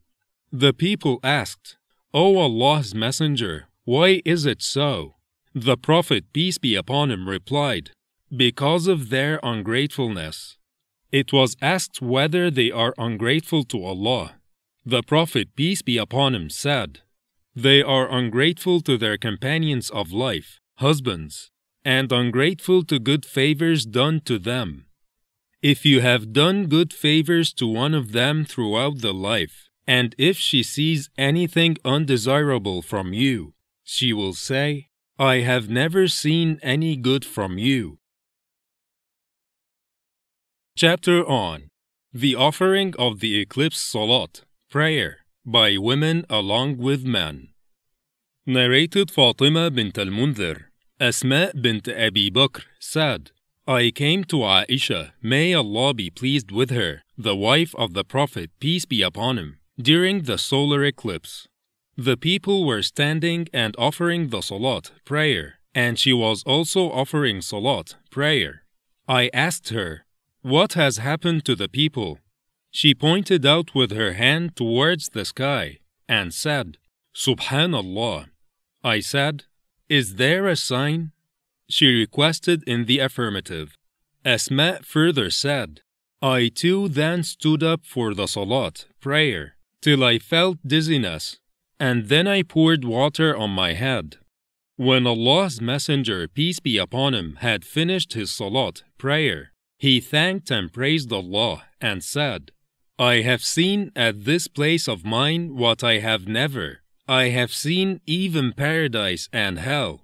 The 0.54 0.72
people 0.72 1.20
asked, 1.22 1.76
O 2.14 2.38
Allah's 2.38 2.96
Messenger, 2.96 3.68
why 3.84 4.22
is 4.24 4.46
it 4.46 4.62
so? 4.62 5.16
The 5.54 5.76
Prophet, 5.76 6.32
peace 6.32 6.58
be 6.58 6.76
upon 6.76 7.12
him, 7.12 7.28
replied, 7.28 7.92
Because 8.34 8.88
of 8.88 9.10
their 9.10 9.42
ungratefulness. 9.44 10.56
It 11.12 11.34
was 11.34 11.58
asked 11.62 12.02
whether 12.02 12.50
they 12.50 12.72
are 12.72 12.94
ungrateful 12.98 13.66
to 13.66 13.84
Allah. 13.84 14.36
The 14.86 15.04
Prophet, 15.04 15.50
peace 15.58 15.82
be 15.82 15.98
upon 15.98 16.36
him, 16.36 16.50
said, 16.50 17.02
They 17.54 17.82
are 17.82 18.10
ungrateful 18.10 18.80
to 18.88 18.98
their 18.98 19.18
companions 19.18 19.90
of 19.90 20.14
life, 20.14 20.62
husbands, 20.76 21.52
and 21.86 22.12
ungrateful 22.12 22.84
to 22.84 22.98
good 22.98 23.24
favors 23.24 23.86
done 23.86 24.20
to 24.22 24.40
them. 24.40 24.88
If 25.62 25.86
you 25.86 26.02
have 26.02 26.34
done 26.34 26.66
good 26.66 26.92
favors 26.92 27.54
to 27.54 27.68
one 27.68 27.94
of 27.94 28.12
them 28.12 28.44
throughout 28.44 29.02
the 29.02 29.14
life, 29.14 29.70
and 29.88 30.16
if 30.18 30.38
she 30.38 30.64
sees 30.64 31.10
anything 31.18 31.78
undesirable 31.86 32.82
from 32.82 33.14
you, 33.14 33.54
she 33.84 34.12
will 34.14 34.34
say, 34.34 34.90
I 35.20 35.36
have 35.38 35.70
never 35.70 36.08
seen 36.08 36.60
any 36.64 36.96
good 36.96 37.24
from 37.24 37.58
you. 37.58 38.00
Chapter 40.76 41.26
on 41.26 41.70
The 42.12 42.36
Offering 42.36 42.94
of 42.98 43.20
the 43.20 43.40
Eclipse 43.40 43.80
Salat, 43.80 44.42
Prayer, 44.70 45.20
by 45.46 45.78
Women 45.78 46.26
along 46.30 46.78
with 46.78 47.06
Men. 47.06 47.50
Narrated 48.46 49.10
Fatima 49.10 49.72
bint 49.72 49.98
al-Mundhir, 49.98 50.66
Asma 50.98 51.52
bint 51.60 51.90
Abi 51.90 52.32
Bakr 52.32 52.64
said, 52.80 53.32
I 53.68 53.92
came 53.92 54.24
to 54.26 54.38
Aisha, 54.38 55.12
may 55.22 55.54
Allah 55.54 55.94
be 55.94 56.10
pleased 56.10 56.52
with 56.52 56.70
her, 56.70 57.04
the 57.18 57.36
wife 57.36 57.76
of 57.76 57.94
the 57.94 58.06
Prophet, 58.06 58.50
peace 58.62 58.86
be 58.86 59.02
upon 59.02 59.38
him, 59.38 59.58
during 59.78 60.22
the 60.22 60.38
solar 60.38 60.86
eclipse. 60.86 61.50
The 61.98 62.16
people 62.16 62.66
were 62.66 62.82
standing 62.82 63.50
and 63.52 63.76
offering 63.78 64.30
the 64.30 64.40
salat, 64.40 64.92
prayer, 65.04 65.56
and 65.74 66.00
she 66.00 66.14
was 66.14 66.44
also 66.44 66.90
offering 66.92 67.42
salat, 67.42 67.96
prayer. 68.10 68.64
I 69.06 69.30
asked 69.34 69.70
her, 69.70 70.06
What 70.44 70.74
has 70.74 70.98
happened 70.98 71.44
to 71.46 71.56
the 71.56 71.68
people? 71.68 72.20
She 72.72 72.94
pointed 72.96 73.46
out 73.46 73.76
with 73.76 73.92
her 73.92 74.14
hand 74.14 74.56
towards 74.56 75.10
the 75.10 75.26
sky 75.26 75.80
and 76.08 76.34
said, 76.34 76.78
Subhanallah. 77.14 78.28
I 78.82 79.02
said, 79.02 79.46
Is 79.90 80.16
there 80.16 80.48
a 80.48 80.56
sign? 80.56 81.12
She 81.70 81.88
requested 81.88 82.64
in 82.68 82.86
the 82.86 83.00
affirmative. 83.00 83.78
Asma 84.24 84.80
further 84.84 85.30
said, 85.30 85.82
I 86.22 86.50
too 86.50 86.88
then 86.88 87.24
stood 87.24 87.62
up 87.62 87.86
for 87.86 88.14
the 88.14 88.28
salat, 88.28 88.88
prayer, 89.00 89.58
till 89.82 90.04
I 90.04 90.18
felt 90.20 90.58
dizziness 90.66 91.38
and 91.80 92.08
then 92.08 92.28
I 92.28 92.44
poured 92.44 92.86
water 92.86 93.36
on 93.36 93.52
my 93.52 93.74
head. 93.74 94.18
When 94.78 95.08
Allah's 95.08 95.62
Messenger, 95.62 96.28
peace 96.28 96.60
be 96.60 96.78
upon 96.78 97.14
him, 97.14 97.38
had 97.38 97.66
finished 97.66 98.14
his 98.14 98.32
salat, 98.32 98.84
prayer, 98.98 99.52
he 99.78 100.00
thanked 100.00 100.52
and 100.52 100.72
praised 100.72 101.12
Allah 101.12 101.66
and 101.82 102.04
said, 102.04 102.52
I 102.98 103.22
have 103.22 103.44
seen 103.44 103.92
at 103.96 104.24
this 104.24 104.48
place 104.48 104.88
of 104.88 105.06
mine 105.06 105.56
what 105.56 105.84
I 105.84 106.00
have 106.00 106.28
never. 106.28 106.82
I 107.08 107.26
have 107.30 107.54
seen 107.54 108.02
even 108.08 108.54
paradise 108.54 109.30
and 109.32 109.60
hell. 109.60 110.02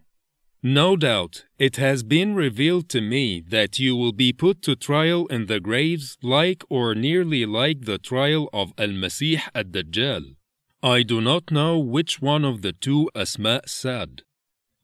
No 0.62 0.96
doubt 0.96 1.46
it 1.58 1.78
has 1.78 2.04
been 2.04 2.36
revealed 2.36 2.88
to 2.90 3.02
me 3.02 3.42
that 3.48 3.80
you 3.80 3.96
will 3.96 4.12
be 4.12 4.32
put 4.32 4.62
to 4.64 4.76
trial 4.76 5.26
in 5.28 5.48
the 5.48 5.60
graves 5.60 6.16
like 6.22 6.64
or 6.70 6.94
nearly 6.94 7.48
like 7.48 7.86
the 7.86 7.98
trial 7.98 8.48
of 8.54 8.72
Al 8.78 8.90
Masih 8.90 9.42
ad 9.56 9.72
Dajjal. 9.72 10.36
I 10.84 11.02
do 11.02 11.20
not 11.22 11.50
know 11.50 11.80
which 11.80 12.22
one 12.22 12.46
of 12.46 12.62
the 12.62 12.74
two 12.74 13.10
Asma 13.16 13.62
said. 13.66 14.22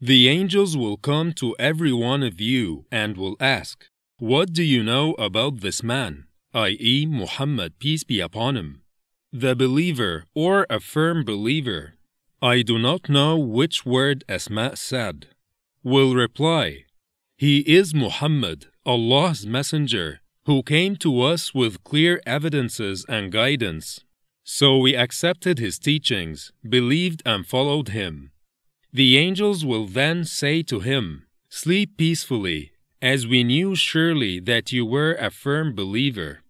The 0.02 0.28
angels 0.28 0.76
will 0.76 0.98
come 0.98 1.34
to 1.34 1.56
every 1.60 1.94
one 1.94 2.24
of 2.24 2.42
you 2.42 2.86
and 2.92 3.16
will 3.16 3.36
ask, 3.40 3.86
What 4.18 4.54
do 4.54 4.64
you 4.64 4.84
know 4.84 5.14
about 5.20 5.62
this 5.62 5.84
man, 5.84 6.26
i.e., 6.56 7.06
Muhammad, 7.06 7.78
peace 7.78 8.04
be 8.04 8.20
upon 8.20 8.58
him? 8.58 8.82
The 9.32 9.56
believer 9.56 10.26
or 10.34 10.66
a 10.70 10.80
firm 10.80 11.24
believer, 11.24 11.94
I 12.42 12.62
do 12.62 12.78
not 12.78 13.10
know 13.10 13.36
which 13.38 13.84
word 13.84 14.24
Asma 14.30 14.76
said, 14.76 15.28
will 15.84 16.14
reply, 16.14 16.86
He 17.36 17.60
is 17.62 17.96
Muhammad, 17.96 18.68
Allah's 18.86 19.48
messenger, 19.48 20.22
who 20.46 20.62
came 20.62 20.96
to 20.98 21.22
us 21.22 21.56
with 21.56 21.84
clear 21.84 22.22
evidences 22.28 23.06
and 23.10 23.32
guidance. 23.32 24.02
So 24.44 24.78
we 24.78 24.96
accepted 24.96 25.58
his 25.58 25.80
teachings, 25.80 26.52
believed, 26.68 27.24
and 27.26 27.46
followed 27.46 27.90
him. 27.90 28.32
The 28.94 29.18
angels 29.18 29.66
will 29.66 29.88
then 29.88 30.24
say 30.24 30.62
to 30.64 30.80
him, 30.80 31.26
Sleep 31.50 31.98
peacefully, 31.98 32.72
as 33.02 33.26
we 33.26 33.44
knew 33.44 33.76
surely 33.76 34.40
that 34.42 34.72
you 34.72 34.86
were 34.86 35.16
a 35.16 35.32
firm 35.32 35.74
believer. 35.74 36.44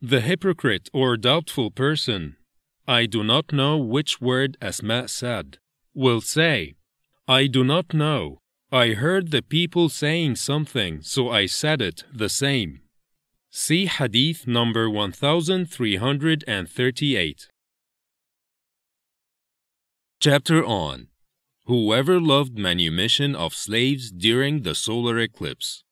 The 0.00 0.20
hypocrite 0.20 0.88
or 0.92 1.16
doubtful 1.16 1.70
person, 1.70 2.36
I 2.86 3.06
do 3.06 3.24
not 3.24 3.50
know 3.52 3.78
which 3.78 4.20
word 4.20 4.56
Asma 4.60 5.08
said, 5.08 5.56
will 5.94 6.20
say, 6.20 6.74
I 7.26 7.46
do 7.46 7.64
not 7.64 7.94
know. 7.94 8.40
I 8.70 8.88
heard 8.88 9.30
the 9.30 9.40
people 9.40 9.88
saying 9.88 10.36
something, 10.36 11.00
so 11.00 11.30
I 11.30 11.46
said 11.46 11.80
it 11.80 12.04
the 12.12 12.28
same. 12.28 12.82
See 13.50 13.86
Hadith 13.86 14.46
number 14.46 14.90
1338. 14.90 17.48
Chapter 20.20 20.62
on 20.64 21.08
Whoever 21.66 22.20
loved 22.20 22.58
manumission 22.58 23.34
of 23.34 23.54
slaves 23.54 24.10
during 24.10 24.60
the 24.62 24.74
solar 24.74 25.18
eclipse. 25.18 25.82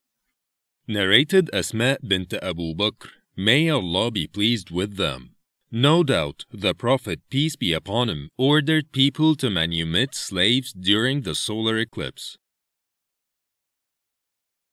Narrated 0.86 1.48
Asma 1.54 1.96
bint 2.06 2.34
Abu 2.42 2.74
Bakr, 2.74 3.08
may 3.36 3.70
Allah 3.70 4.10
be 4.10 4.26
pleased 4.26 4.70
with 4.70 4.96
them. 4.96 5.31
No 5.74 6.04
doubt 6.04 6.44
the 6.52 6.74
Prophet, 6.74 7.20
peace 7.30 7.56
be 7.56 7.72
upon 7.72 8.10
him, 8.10 8.28
ordered 8.36 8.92
people 8.92 9.34
to 9.36 9.48
manumit 9.48 10.14
slaves 10.14 10.70
during 10.70 11.22
the 11.22 11.34
solar 11.34 11.78
eclipse. 11.78 12.36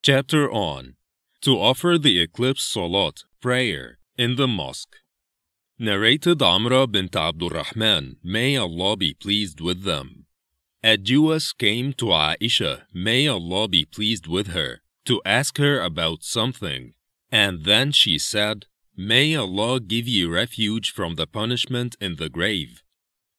Chapter 0.03 0.51
on 0.51 0.95
to 1.41 1.57
offer 1.57 1.97
the 1.97 2.19
eclipse 2.19 2.63
salat, 2.63 3.23
prayer, 3.39 3.99
in 4.17 4.35
the 4.35 4.47
mosque. 4.47 4.97
Narrated 5.77 6.41
Amra 6.41 6.85
bint 6.85 7.15
Abdul 7.15 7.51
Rahman, 7.51 8.17
may 8.21 8.57
Allah 8.57 8.97
be 8.97 9.13
pleased 9.13 9.61
with 9.61 9.83
them. 9.83 10.25
A 10.83 10.97
Jewess 10.97 11.53
came 11.53 11.93
to 11.93 12.07
Aisha, 12.07 12.83
may 12.93 13.25
Allah 13.25 13.69
be 13.69 13.85
pleased 13.85 14.27
with 14.27 14.47
her, 14.47 14.81
to 15.05 15.21
ask 15.25 15.57
her 15.59 15.79
about 15.79 16.23
something. 16.23 16.93
And 17.31 17.63
then 17.63 17.93
she 17.93 18.17
said, 18.17 18.65
May 19.01 19.33
Allah 19.33 19.79
give 19.79 20.09
you 20.09 20.29
refuge 20.29 20.91
from 20.91 21.15
the 21.15 21.25
punishment 21.25 21.95
in 22.01 22.17
the 22.17 22.27
grave. 22.27 22.83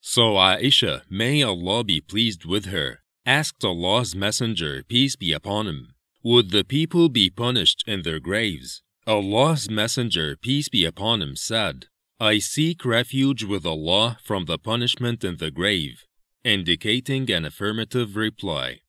So 0.00 0.36
Aisha, 0.36 1.02
may 1.10 1.42
Allah 1.42 1.84
be 1.84 2.00
pleased 2.00 2.46
with 2.46 2.64
her, 2.64 3.02
asked 3.26 3.62
Allah's 3.62 4.14
Messenger, 4.14 4.84
peace 4.88 5.16
be 5.16 5.34
upon 5.34 5.66
him, 5.66 5.92
would 6.22 6.48
the 6.50 6.64
people 6.64 7.10
be 7.10 7.28
punished 7.28 7.84
in 7.86 8.00
their 8.00 8.20
graves? 8.20 8.80
Allah's 9.06 9.68
Messenger, 9.68 10.38
peace 10.40 10.70
be 10.70 10.86
upon 10.86 11.20
him, 11.20 11.36
said, 11.36 11.88
I 12.18 12.38
seek 12.38 12.86
refuge 12.86 13.44
with 13.44 13.66
Allah 13.66 14.16
from 14.24 14.46
the 14.46 14.56
punishment 14.56 15.22
in 15.24 15.36
the 15.36 15.50
grave, 15.50 16.06
indicating 16.42 17.30
an 17.30 17.44
affirmative 17.44 18.16
reply. 18.16 18.80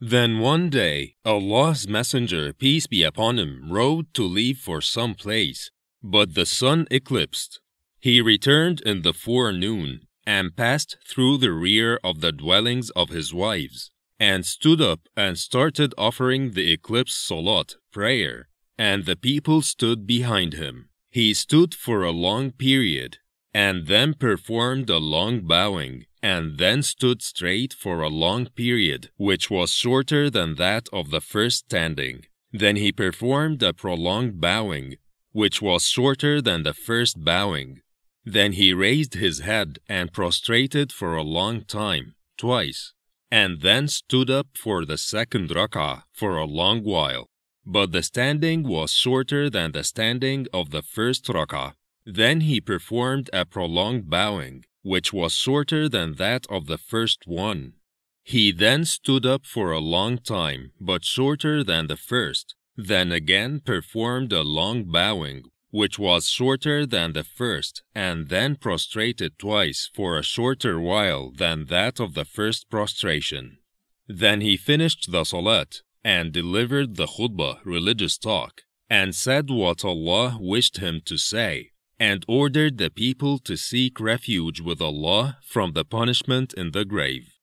Then 0.00 0.38
one 0.38 0.70
day, 0.70 1.16
Allah's 1.24 1.88
Messenger, 1.88 2.52
peace 2.52 2.86
be 2.86 3.02
upon 3.02 3.38
him, 3.38 3.70
rode 3.70 4.12
to 4.14 4.22
leave 4.22 4.58
for 4.58 4.80
some 4.80 5.14
place, 5.14 5.70
but 6.02 6.34
the 6.34 6.46
sun 6.46 6.86
eclipsed. 6.90 7.60
He 7.98 8.20
returned 8.20 8.80
in 8.82 9.02
the 9.02 9.12
forenoon 9.12 10.06
and 10.24 10.54
passed 10.56 10.98
through 11.06 11.38
the 11.38 11.52
rear 11.52 11.98
of 12.04 12.20
the 12.20 12.30
dwellings 12.30 12.90
of 12.90 13.08
his 13.08 13.34
wives 13.34 13.90
and 14.20 14.44
stood 14.44 14.80
up 14.80 15.00
and 15.16 15.38
started 15.38 15.94
offering 15.96 16.52
the 16.52 16.72
eclipse 16.72 17.14
salat, 17.14 17.76
prayer, 17.92 18.48
and 18.76 19.04
the 19.04 19.16
people 19.16 19.62
stood 19.62 20.06
behind 20.06 20.54
him. 20.54 20.88
He 21.10 21.34
stood 21.34 21.74
for 21.74 22.02
a 22.02 22.10
long 22.10 22.50
period, 22.52 23.18
and 23.54 23.86
then 23.86 24.14
performed 24.14 24.90
a 24.90 24.98
long 24.98 25.40
bowing, 25.40 26.06
and 26.22 26.58
then 26.58 26.82
stood 26.82 27.22
straight 27.22 27.72
for 27.72 28.02
a 28.02 28.08
long 28.08 28.46
period, 28.46 29.10
which 29.16 29.50
was 29.50 29.70
shorter 29.70 30.28
than 30.30 30.56
that 30.56 30.88
of 30.92 31.10
the 31.10 31.20
first 31.20 31.66
standing. 31.66 32.24
Then 32.52 32.76
he 32.76 32.92
performed 32.92 33.62
a 33.62 33.72
prolonged 33.72 34.40
bowing, 34.40 34.96
which 35.32 35.60
was 35.60 35.86
shorter 35.86 36.40
than 36.40 36.62
the 36.62 36.74
first 36.74 37.22
bowing. 37.24 37.82
Then 38.24 38.52
he 38.52 38.72
raised 38.72 39.14
his 39.14 39.40
head 39.40 39.78
and 39.88 40.12
prostrated 40.12 40.92
for 40.92 41.16
a 41.16 41.22
long 41.22 41.62
time, 41.64 42.14
twice, 42.36 42.92
and 43.30 43.60
then 43.60 43.88
stood 43.88 44.30
up 44.30 44.48
for 44.54 44.84
the 44.84 44.98
second 44.98 45.50
rak'ah 45.50 46.02
for 46.12 46.36
a 46.36 46.44
long 46.44 46.82
while. 46.82 47.28
But 47.64 47.92
the 47.92 48.02
standing 48.02 48.62
was 48.62 48.92
shorter 48.92 49.50
than 49.50 49.72
the 49.72 49.84
standing 49.84 50.46
of 50.52 50.70
the 50.70 50.82
first 50.82 51.26
rak'ah. 51.26 51.74
Then 52.06 52.40
he 52.40 52.60
performed 52.60 53.28
a 53.32 53.44
prolonged 53.44 54.08
bowing, 54.08 54.64
which 54.88 55.12
was 55.12 55.34
shorter 55.34 55.86
than 55.88 56.14
that 56.14 56.46
of 56.48 56.66
the 56.66 56.78
first 56.78 57.20
one. 57.26 57.74
He 58.22 58.52
then 58.52 58.86
stood 58.86 59.26
up 59.26 59.44
for 59.44 59.70
a 59.70 59.86
long 59.96 60.16
time, 60.16 60.72
but 60.80 61.04
shorter 61.04 61.62
than 61.62 61.88
the 61.88 61.96
first, 62.12 62.54
then 62.74 63.12
again 63.12 63.60
performed 63.60 64.32
a 64.32 64.42
long 64.58 64.84
bowing, 64.84 65.42
which 65.70 65.98
was 65.98 66.28
shorter 66.28 66.86
than 66.86 67.12
the 67.12 67.24
first, 67.24 67.82
and 67.94 68.28
then 68.28 68.56
prostrated 68.56 69.38
twice 69.38 69.90
for 69.94 70.16
a 70.16 70.22
shorter 70.22 70.80
while 70.80 71.32
than 71.32 71.66
that 71.66 72.00
of 72.00 72.14
the 72.14 72.24
first 72.24 72.70
prostration. 72.70 73.58
Then 74.06 74.40
he 74.40 74.56
finished 74.56 75.12
the 75.12 75.24
salat 75.24 75.82
and 76.02 76.32
delivered 76.32 76.96
the 76.96 77.08
khutbah 77.14 77.60
religious 77.64 78.16
talk, 78.16 78.62
and 78.88 79.14
said 79.14 79.50
what 79.50 79.84
Allah 79.84 80.38
wished 80.40 80.78
him 80.78 81.02
to 81.04 81.18
say, 81.18 81.72
and 82.00 82.24
ordered 82.28 82.78
the 82.78 82.90
people 82.90 83.38
to 83.40 83.56
seek 83.56 84.00
refuge 84.00 84.60
with 84.60 84.80
Allah 84.80 85.38
from 85.42 85.72
the 85.72 85.84
punishment 85.84 86.54
in 86.54 86.70
the 86.72 86.84
grave. 86.84 87.34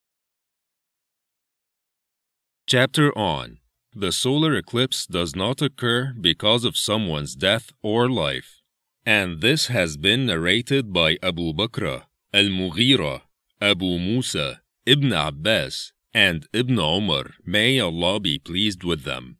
Chapter 2.68 3.15
on 3.18 3.60
The 3.94 4.12
solar 4.12 4.56
eclipse 4.56 5.06
does 5.06 5.36
not 5.36 5.62
occur 5.62 6.13
because 6.20 6.65
of 6.65 6.78
someone's 6.78 7.36
death 7.36 7.72
or 7.82 8.10
life, 8.10 8.62
and 9.06 9.41
this 9.41 9.68
has 9.68 9.98
been 9.98 10.26
narrated 10.26 10.91
by 10.91 11.18
Abu 11.22 11.54
Bakr, 11.54 12.04
Al 12.34 12.46
Mughira, 12.46 13.22
Abu 13.62 14.00
Musa, 14.00 14.62
Ibn 14.86 15.13
Abbas, 15.13 15.94
and 16.13 16.48
Ibn 16.54 16.80
Umar, 16.80 17.36
may 17.46 17.80
Allah 17.80 18.20
be 18.20 18.39
pleased 18.39 18.84
with 18.84 19.04
them. 19.04 19.38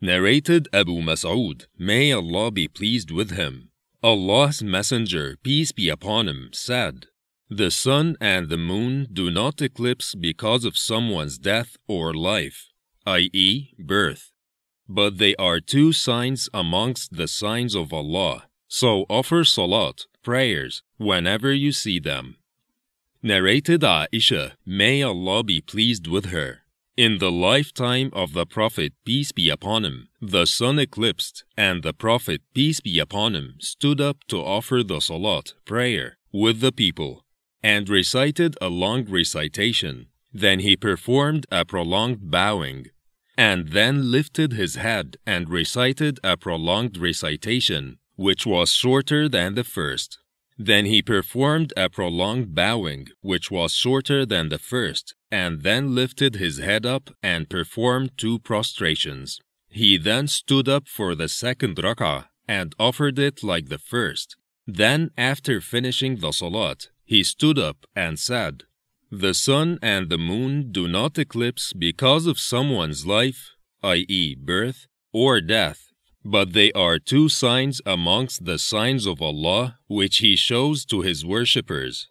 Narrated 0.00 0.68
Abu 0.72 1.00
Mas'ud, 1.00 1.66
may 1.78 2.12
Allah 2.12 2.50
be 2.50 2.68
pleased 2.68 3.10
with 3.10 3.30
him. 3.30 3.67
Allah's 4.02 4.62
Messenger, 4.62 5.38
peace 5.42 5.72
be 5.72 5.88
upon 5.88 6.28
him, 6.28 6.50
said, 6.52 7.06
The 7.50 7.70
sun 7.70 8.16
and 8.20 8.48
the 8.48 8.56
moon 8.56 9.08
do 9.12 9.30
not 9.30 9.60
eclipse 9.60 10.14
because 10.14 10.64
of 10.64 10.78
someone's 10.78 11.36
death 11.36 11.76
or 11.88 12.14
life, 12.14 12.68
i.e., 13.06 13.74
birth. 13.76 14.30
But 14.88 15.18
they 15.18 15.34
are 15.36 15.60
two 15.60 15.92
signs 15.92 16.48
amongst 16.54 17.14
the 17.16 17.26
signs 17.26 17.74
of 17.74 17.92
Allah. 17.92 18.44
So 18.68 19.04
offer 19.08 19.44
salat, 19.44 20.06
prayers, 20.22 20.82
whenever 20.98 21.52
you 21.52 21.72
see 21.72 21.98
them. 21.98 22.36
Narrated 23.20 23.80
Aisha, 23.80 24.52
may 24.64 25.02
Allah 25.02 25.42
be 25.42 25.60
pleased 25.60 26.06
with 26.06 26.26
her. 26.26 26.62
In 26.98 27.18
the 27.18 27.30
lifetime 27.30 28.10
of 28.12 28.32
the 28.32 28.44
Prophet, 28.44 28.92
peace 29.04 29.30
be 29.30 29.50
upon 29.50 29.84
him, 29.84 30.08
the 30.20 30.46
sun 30.46 30.80
eclipsed, 30.80 31.44
and 31.56 31.84
the 31.84 31.92
Prophet, 31.92 32.40
peace 32.54 32.80
be 32.80 32.98
upon 32.98 33.36
him, 33.36 33.54
stood 33.60 34.00
up 34.00 34.24
to 34.26 34.38
offer 34.38 34.82
the 34.82 34.98
salat, 34.98 35.54
prayer, 35.64 36.18
with 36.32 36.58
the 36.58 36.72
people, 36.72 37.24
and 37.62 37.88
recited 37.88 38.56
a 38.60 38.68
long 38.68 39.04
recitation. 39.04 40.08
Then 40.32 40.58
he 40.58 40.76
performed 40.76 41.46
a 41.52 41.64
prolonged 41.64 42.32
bowing, 42.32 42.86
and 43.36 43.68
then 43.68 44.10
lifted 44.10 44.54
his 44.54 44.74
head 44.74 45.18
and 45.24 45.48
recited 45.48 46.18
a 46.24 46.36
prolonged 46.36 46.96
recitation, 46.98 47.98
which 48.16 48.44
was 48.44 48.72
shorter 48.72 49.28
than 49.28 49.54
the 49.54 49.62
first. 49.62 50.18
Then 50.58 50.86
he 50.86 51.02
performed 51.02 51.72
a 51.76 51.88
prolonged 51.88 52.52
bowing, 52.54 53.08
which 53.20 53.48
was 53.48 53.72
shorter 53.72 54.26
than 54.26 54.48
the 54.48 54.58
first, 54.58 55.14
and 55.30 55.62
then 55.62 55.94
lifted 55.94 56.34
his 56.34 56.58
head 56.58 56.84
up 56.84 57.10
and 57.22 57.48
performed 57.48 58.10
two 58.16 58.40
prostrations. 58.40 59.38
He 59.68 59.96
then 59.96 60.26
stood 60.26 60.68
up 60.68 60.88
for 60.88 61.14
the 61.14 61.28
second 61.28 61.76
rak'ah 61.76 62.26
and 62.48 62.74
offered 62.78 63.18
it 63.20 63.44
like 63.44 63.68
the 63.68 63.78
first. 63.78 64.36
Then, 64.66 65.10
after 65.16 65.60
finishing 65.60 66.16
the 66.16 66.32
salat, 66.32 66.88
he 67.04 67.22
stood 67.22 67.58
up 67.58 67.86
and 67.94 68.18
said, 68.18 68.64
The 69.10 69.34
sun 69.34 69.78
and 69.80 70.10
the 70.10 70.18
moon 70.18 70.72
do 70.72 70.88
not 70.88 71.18
eclipse 71.18 71.72
because 71.72 72.26
of 72.26 72.40
someone's 72.40 73.06
life, 73.06 73.52
i.e., 73.82 74.34
birth, 74.34 74.88
or 75.12 75.40
death, 75.40 75.87
but 76.24 76.52
they 76.52 76.72
are 76.72 76.98
two 76.98 77.28
signs 77.28 77.80
amongst 77.86 78.44
the 78.44 78.58
signs 78.58 79.06
of 79.06 79.22
Allah 79.22 79.78
which 79.86 80.18
He 80.18 80.36
shows 80.36 80.84
to 80.86 81.02
His 81.02 81.24
worshippers. 81.24 82.08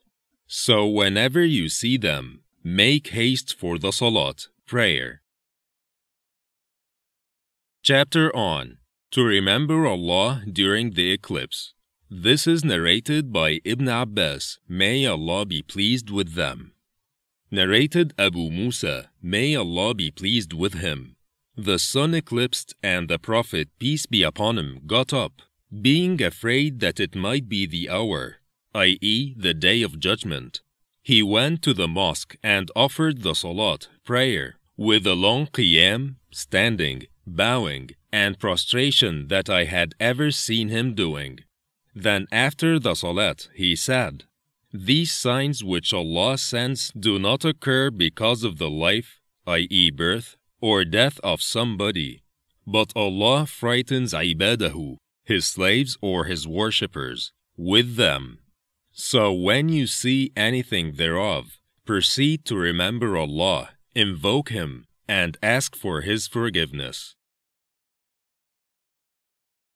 So 0.47 0.85
whenever 0.87 1.43
you 1.43 1.69
see 1.69 1.97
them, 1.97 2.43
Make 2.69 3.11
haste 3.11 3.55
for 3.57 3.79
the 3.79 3.91
Salat, 3.91 4.49
prayer. 4.65 5.21
Chapter 7.81 8.35
on 8.35 8.79
To 9.11 9.23
remember 9.23 9.87
Allah 9.87 10.43
during 10.51 10.91
the 10.91 11.11
eclipse. 11.13 11.73
This 12.09 12.45
is 12.45 12.65
narrated 12.65 13.31
by 13.31 13.61
Ibn 13.63 13.87
Abbas, 13.87 14.59
may 14.67 15.05
Allah 15.05 15.45
be 15.45 15.61
pleased 15.61 16.09
with 16.09 16.33
them. 16.33 16.73
Narrated 17.51 18.13
Abu 18.17 18.49
Musa, 18.49 19.11
may 19.21 19.55
Allah 19.55 19.93
be 19.93 20.11
pleased 20.11 20.51
with 20.51 20.73
him. 20.73 21.15
The 21.59 21.79
sun 21.79 22.13
eclipsed, 22.13 22.75
and 22.83 23.09
the 23.09 23.17
Prophet, 23.17 23.69
peace 23.79 24.05
be 24.05 24.21
upon 24.21 24.59
him, 24.59 24.81
got 24.85 25.11
up, 25.11 25.41
being 25.81 26.21
afraid 26.21 26.81
that 26.81 26.99
it 26.99 27.15
might 27.15 27.49
be 27.49 27.65
the 27.65 27.89
hour, 27.89 28.37
i.e., 28.75 29.33
the 29.35 29.55
day 29.55 29.81
of 29.81 29.99
judgment. 29.99 30.61
He 31.01 31.23
went 31.23 31.63
to 31.63 31.73
the 31.73 31.87
mosque 31.87 32.35
and 32.43 32.69
offered 32.75 33.23
the 33.23 33.33
salat, 33.33 33.87
prayer, 34.03 34.59
with 34.77 35.07
a 35.07 35.15
long 35.15 35.47
qiyam, 35.47 36.17
standing, 36.29 37.07
bowing, 37.25 37.89
and 38.11 38.37
prostration 38.37 39.27
that 39.29 39.49
I 39.49 39.63
had 39.63 39.95
ever 39.99 40.29
seen 40.29 40.69
him 40.69 40.93
doing. 40.93 41.39
Then 41.95 42.27
after 42.31 42.77
the 42.77 42.93
salat, 42.93 43.49
he 43.55 43.75
said, 43.75 44.25
These 44.71 45.11
signs 45.11 45.63
which 45.63 45.91
Allah 45.91 46.37
sends 46.37 46.91
do 46.91 47.17
not 47.17 47.43
occur 47.43 47.89
because 47.89 48.43
of 48.43 48.59
the 48.59 48.69
life, 48.69 49.21
i.e., 49.47 49.89
birth, 49.89 50.37
or 50.61 50.85
death 50.85 51.19
of 51.23 51.41
somebody, 51.41 52.23
but 52.65 52.93
Allah 52.95 53.45
frightens 53.45 54.13
ibadahu, 54.13 54.97
his 55.23 55.45
slaves 55.45 55.97
or 56.01 56.25
his 56.25 56.47
worshippers, 56.47 57.31
with 57.55 57.95
them. 57.95 58.39
So 58.91 59.31
when 59.31 59.69
you 59.69 59.85
see 59.85 60.31
anything 60.35 60.93
thereof, 60.93 61.59
proceed 61.85 62.45
to 62.45 62.55
remember 62.57 63.15
Allah, 63.15 63.69
invoke 63.95 64.49
Him, 64.49 64.87
and 65.07 65.37
ask 65.41 65.75
for 65.75 66.01
His 66.01 66.27
forgiveness. 66.27 67.15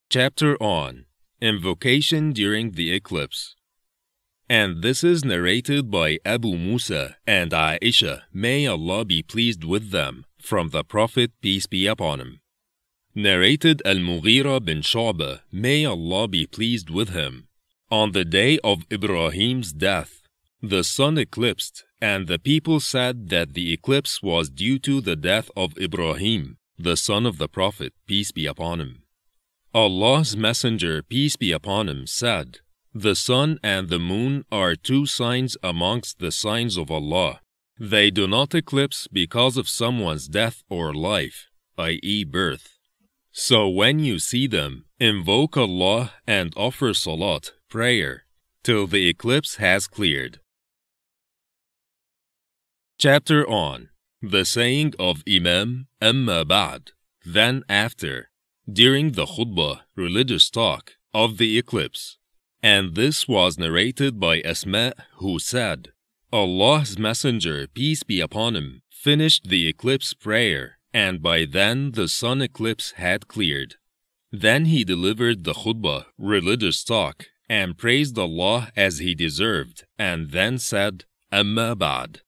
Chapter 0.10 0.58
on 0.62 1.06
Invocation 1.42 2.34
during 2.34 2.72
the 2.72 2.94
eclipse. 2.94 3.56
And 4.50 4.84
this 4.84 5.04
is 5.04 5.24
narrated 5.24 5.90
by 5.90 6.20
Abu 6.26 6.58
Musa 6.58 7.18
and 7.26 7.52
Aisha, 7.52 8.24
may 8.34 8.68
Allah 8.68 9.06
be 9.06 9.24
pleased 9.24 9.64
with 9.64 9.92
them, 9.92 10.26
from 10.44 10.70
the 10.70 10.84
Prophet, 10.84 11.32
peace 11.42 11.68
be 11.68 11.88
upon 11.88 12.20
him. 12.20 12.42
Narrated 13.14 13.82
Al 13.86 13.96
Mughira 13.96 14.64
bin 14.64 14.82
Shu'bah, 14.82 15.42
may 15.52 15.86
Allah 15.86 16.28
be 16.28 16.48
pleased 16.48 16.90
with 16.90 17.10
him, 17.10 17.48
on 17.90 18.14
the 18.14 18.24
day 18.24 18.58
of 18.64 18.86
Ibrahim's 18.90 19.74
death, 19.74 20.22
the 20.62 20.84
sun 20.84 21.18
eclipsed, 21.18 21.84
and 22.00 22.28
the 22.28 22.40
people 22.40 22.80
said 22.80 23.30
that 23.30 23.54
the 23.54 23.74
eclipse 23.74 24.24
was 24.24 24.50
due 24.50 24.80
to 24.80 25.02
the 25.02 25.16
death 25.16 25.52
of 25.58 25.78
Ibrahim, 25.78 26.58
the 26.78 26.96
son 26.96 27.26
of 27.26 27.38
the 27.38 27.50
Prophet, 27.50 27.94
peace 28.08 28.32
be 28.32 28.46
upon 28.46 28.80
him. 28.80 29.04
Allah's 29.74 30.38
Messenger, 30.38 31.04
peace 31.04 31.36
be 31.36 31.52
upon 31.52 31.90
him, 31.90 32.08
said, 32.08 32.60
The 32.94 33.16
sun 33.16 33.60
and 33.64 33.90
the 33.90 34.00
moon 34.00 34.46
are 34.52 34.76
two 34.76 35.06
signs 35.06 35.58
amongst 35.64 36.20
the 36.20 36.32
signs 36.32 36.78
of 36.78 36.90
Allah. 36.90 37.42
They 37.80 38.12
do 38.12 38.28
not 38.28 38.54
eclipse 38.54 39.08
because 39.12 39.58
of 39.58 39.70
someone's 39.70 40.28
death 40.28 40.64
or 40.70 40.94
life, 40.94 41.48
i.e., 41.78 42.24
birth. 42.24 42.78
So 43.32 43.70
when 43.70 44.00
you 44.00 44.20
see 44.20 44.46
them, 44.46 44.86
invoke 45.00 45.56
Allah 45.58 46.14
and 46.28 46.54
offer 46.58 46.94
salat, 46.94 47.54
prayer, 47.70 48.26
till 48.64 48.88
the 48.88 49.08
eclipse 49.08 49.56
has 49.56 49.88
cleared. 49.88 50.42
Chapter 52.98 53.48
on 53.50 53.90
The 54.22 54.46
saying 54.46 54.94
of 55.00 55.24
Imam 55.28 55.88
Amma 56.00 56.46
Ba'd, 56.46 56.92
then 57.26 57.64
after, 57.68 58.30
during 58.72 59.14
the 59.14 59.26
khutbah, 59.26 59.82
religious 59.96 60.50
talk, 60.50 60.94
of 61.14 61.38
the 61.38 61.58
eclipse. 61.58 62.18
And 62.62 62.96
this 62.96 63.28
was 63.28 63.58
narrated 63.58 64.20
by 64.20 64.42
Asma, 64.42 64.94
who 65.16 65.40
said, 65.40 65.94
Allah's 66.34 66.98
Messenger, 66.98 67.68
peace 67.68 68.04
be 68.04 68.22
upon 68.22 68.56
him, 68.56 68.84
finished 68.90 69.50
the 69.50 69.68
eclipse 69.68 70.14
prayer, 70.14 70.78
and 70.94 71.22
by 71.22 71.44
then 71.44 71.92
the 71.92 72.08
sun 72.08 72.42
eclipse 72.42 72.92
had 72.92 73.28
cleared. 73.28 73.76
Then 74.32 74.64
he 74.66 74.86
delivered 74.86 75.44
the 75.44 75.54
khutbah, 75.54 76.06
religious 76.18 76.86
talk, 76.86 77.28
and 77.50 77.78
praised 77.78 78.18
Allah 78.18 78.72
as 78.78 79.00
he 79.00 79.14
deserved, 79.14 79.84
and 80.00 80.32
then 80.32 80.58
said, 80.58 81.04
Amma 81.34 81.76
Ba'd. 81.76 82.22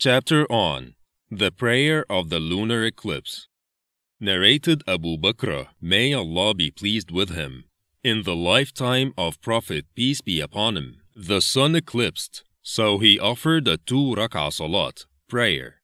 Chapter 0.00 0.50
on 0.50 0.96
The 1.30 1.52
Prayer 1.52 2.04
of 2.10 2.28
the 2.28 2.40
Lunar 2.40 2.84
Eclipse. 2.84 3.46
Narrated 4.18 4.82
Abu 4.88 5.16
Bakr, 5.16 5.68
may 5.80 6.12
Allah 6.12 6.54
be 6.54 6.72
pleased 6.72 7.12
with 7.12 7.30
him. 7.30 7.64
In 8.02 8.24
the 8.24 8.34
lifetime 8.34 9.14
of 9.16 9.40
Prophet, 9.40 9.86
peace 9.94 10.20
be 10.20 10.40
upon 10.40 10.76
him, 10.76 11.02
the 11.16 11.40
sun 11.40 11.74
eclipsed, 11.74 12.44
so 12.60 12.98
he 12.98 13.18
offered 13.18 13.66
a 13.66 13.78
two 13.78 14.14
rak'ah 14.14 14.52
salat, 14.52 15.06
prayer. 15.28 15.80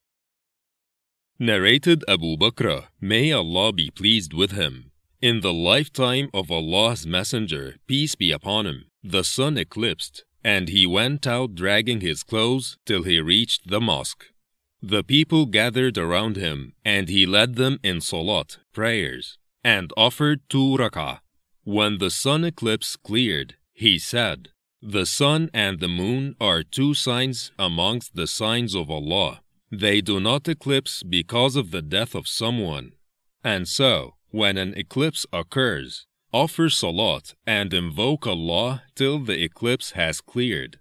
Narrated 1.39 2.05
Abu 2.07 2.37
Bakr, 2.37 2.89
may 3.01 3.33
Allah 3.33 3.73
be 3.73 3.91
pleased 3.91 4.35
with 4.35 4.53
him. 4.53 4.93
In 5.23 5.41
the 5.41 5.53
lifetime 5.53 6.29
of 6.35 6.51
Allah's 6.51 7.07
Messenger, 7.07 7.77
peace 7.87 8.15
be 8.15 8.31
upon 8.31 8.67
him, 8.67 8.85
the 9.03 9.25
sun 9.25 9.57
eclipsed, 9.57 10.25
and 10.45 10.69
he 10.69 10.87
went 10.87 11.27
out 11.27 11.55
dragging 11.55 12.03
his 12.03 12.23
clothes 12.23 12.77
till 12.85 13.05
he 13.05 13.19
reached 13.19 13.71
the 13.71 13.81
mosque. 13.81 14.27
The 14.83 15.03
people 15.03 15.47
gathered 15.47 15.97
around 15.97 16.37
him, 16.37 16.75
and 16.85 17.09
he 17.09 17.25
led 17.25 17.55
them 17.55 17.79
in 17.83 18.03
salat, 18.03 18.59
prayers, 18.75 19.39
and 19.65 19.93
offered 19.97 20.41
two 20.51 20.77
rak'ah. 20.77 21.21
When 21.65 21.99
the 21.99 22.11
sun 22.11 22.45
eclipse 22.45 22.97
cleared, 22.97 23.55
he 23.73 23.99
said, 23.99 24.51
The 24.85 25.07
sun 25.07 25.49
and 25.55 25.79
the 25.79 25.87
moon 25.87 26.35
are 26.41 26.65
two 26.65 26.93
signs 26.93 27.53
amongst 27.57 28.17
the 28.17 28.27
signs 28.27 28.75
of 28.75 28.91
Allah. 28.91 29.41
They 29.71 30.01
do 30.01 30.19
not 30.19 30.49
eclipse 30.49 31.05
because 31.05 31.55
of 31.55 31.71
the 31.71 31.83
death 31.83 32.17
of 32.17 32.27
someone. 32.27 32.95
And 33.45 33.69
so, 33.69 34.17
when 34.31 34.59
an 34.59 34.75
eclipse 34.77 35.25
occurs, 35.33 36.07
offer 36.33 36.69
salat 36.69 37.35
and 37.47 37.73
invoke 37.73 38.27
Allah 38.27 38.83
till 38.97 39.21
the 39.21 39.41
eclipse 39.41 39.93
has 39.93 40.21
cleared. 40.21 40.81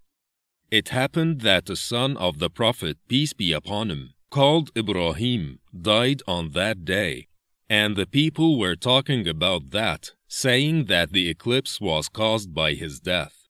It 0.72 0.90
happened 0.90 1.42
that 1.42 1.68
the 1.68 1.76
son 1.76 2.18
of 2.18 2.40
the 2.40 2.50
Prophet, 2.50 2.98
peace 3.08 3.34
be 3.34 3.54
upon 3.54 3.92
him, 3.92 4.16
called 4.32 4.72
Ibrahim, 4.76 5.60
died 5.80 6.24
on 6.28 6.54
that 6.54 6.86
day, 6.86 7.28
and 7.70 7.96
the 7.96 8.08
people 8.08 8.58
were 8.58 8.76
talking 8.76 9.28
about 9.28 9.70
that, 9.70 10.14
saying 10.28 10.86
that 10.86 11.12
the 11.12 11.30
eclipse 11.30 11.80
was 11.80 12.10
caused 12.10 12.52
by 12.52 12.74
his 12.74 13.00
death. 13.00 13.41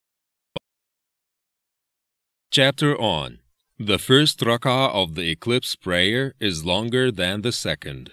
Chapter 2.51 2.99
on 2.99 3.39
The 3.79 3.97
first 3.97 4.41
rak'ah 4.41 4.89
of 4.93 5.15
the 5.15 5.29
eclipse 5.29 5.77
prayer 5.77 6.33
is 6.37 6.65
longer 6.65 7.09
than 7.09 7.43
the 7.43 7.53
second. 7.53 8.11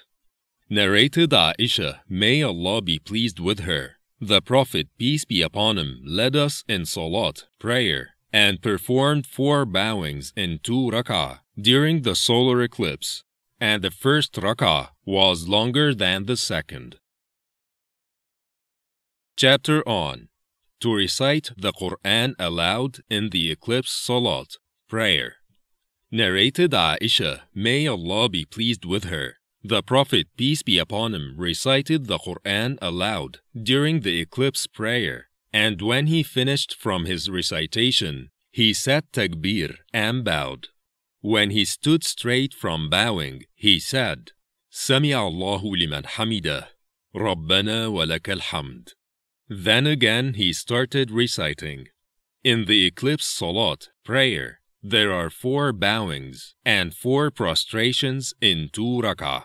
Narrated 0.70 1.31
Aisha, 1.31 2.03
may 2.09 2.44
Allah 2.44 2.81
be 2.81 3.01
pleased 3.01 3.40
with 3.40 3.61
her. 3.70 3.96
The 4.20 4.40
Prophet, 4.40 4.87
peace 4.96 5.24
be 5.24 5.42
upon 5.42 5.77
him, 5.77 6.03
led 6.05 6.37
us 6.37 6.62
in 6.68 6.87
salat, 6.87 7.46
prayer, 7.59 8.11
and 8.33 8.62
performed 8.62 9.27
four 9.27 9.64
bowings 9.64 10.33
in 10.37 10.61
two 10.62 10.88
rak'ah 10.92 11.40
during 11.61 12.03
the 12.03 12.14
solar 12.14 12.62
eclipse, 12.62 13.24
and 13.61 13.83
the 13.83 13.90
first 13.90 14.35
rak'ah 14.35 14.90
was 15.05 15.48
longer 15.48 15.92
than 15.92 16.27
the 16.27 16.37
second. 16.37 17.01
Chapter 19.37 19.83
on 19.88 20.29
To 20.80 20.94
recite 20.94 21.50
the 21.56 21.72
Quran 21.72 22.34
aloud 22.38 22.98
in 23.10 23.30
the 23.30 23.50
eclipse 23.50 23.90
salat, 23.90 24.56
prayer. 24.88 25.36
Narrated 26.10 26.70
Aisha, 26.70 27.42
may 27.54 27.86
Allah 27.86 28.28
be 28.28 28.44
pleased 28.44 28.84
with 28.84 29.04
her. 29.04 29.38
The 29.64 29.82
Prophet, 29.82 30.28
peace 30.36 30.62
be 30.62 30.78
upon 30.78 31.14
him, 31.14 31.34
recited 31.36 32.06
the 32.06 32.18
Quran 32.18 32.78
aloud 32.80 33.40
during 33.60 34.00
the 34.00 34.20
eclipse 34.20 34.68
prayer, 34.68 35.28
and 35.52 35.82
when 35.82 36.06
he 36.06 36.22
finished 36.22 36.74
from 36.74 37.06
his 37.06 37.28
recitation, 37.28 38.30
he 38.52 38.72
said 38.72 39.10
takbir 39.12 39.78
and 39.92 40.24
bowed. 40.24 40.68
When 41.20 41.50
he 41.50 41.64
stood 41.64 42.04
straight 42.04 42.54
from 42.54 42.88
bowing, 42.88 43.44
he 43.54 43.80
said, 43.80 44.30
Sami 44.70 45.12
Allahu 45.12 45.74
liman 45.74 46.04
hamidah, 46.04 46.68
Rabbana 47.14 47.90
wa 47.90 48.04
lakal 48.04 48.40
hamd. 48.40 48.94
Then 49.48 49.87
again 49.87 50.34
he 50.34 50.52
started 50.52 51.11
reciting. 51.11 51.88
In 52.44 52.66
the 52.66 52.84
eclipse 52.84 53.26
salat, 53.26 53.88
prayer, 54.04 54.61
there 54.82 55.12
are 55.12 55.30
four 55.30 55.72
bowings 55.72 56.54
and 56.64 56.94
four 56.94 57.30
prostrations 57.30 58.34
in 58.40 58.68
two 58.72 59.00
rak'ah. 59.02 59.44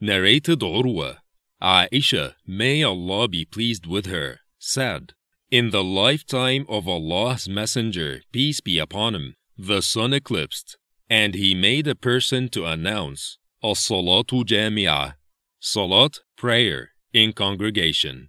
Narrated 0.00 0.60
Urwa, 0.60 1.18
Aisha, 1.62 2.34
may 2.46 2.82
Allah 2.82 3.28
be 3.28 3.44
pleased 3.44 3.86
with 3.86 4.06
her, 4.06 4.40
said, 4.58 5.14
In 5.50 5.70
the 5.70 5.82
lifetime 5.82 6.66
of 6.68 6.86
Allah's 6.88 7.48
Messenger, 7.48 8.22
peace 8.32 8.60
be 8.60 8.78
upon 8.78 9.14
him, 9.14 9.34
the 9.56 9.82
sun 9.82 10.12
eclipsed, 10.12 10.76
and 11.08 11.34
he 11.34 11.54
made 11.54 11.86
a 11.86 11.94
person 11.94 12.48
to 12.50 12.66
announce, 12.66 13.38
As-salatu 13.62 14.44
jami'ah, 14.44 15.14
salat, 15.58 16.20
prayer, 16.36 16.90
in 17.12 17.32
congregation. 17.32 18.28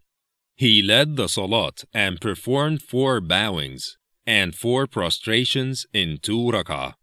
He 0.60 0.82
led 0.82 1.16
the 1.16 1.30
salat 1.30 1.86
and 1.94 2.20
performed 2.20 2.82
four 2.82 3.22
bowings 3.22 3.98
and 4.28 4.54
four 4.54 4.88
prostrations 4.88 5.86
in 5.94 6.18
two 6.22 6.52
rak'ah. 6.52 6.96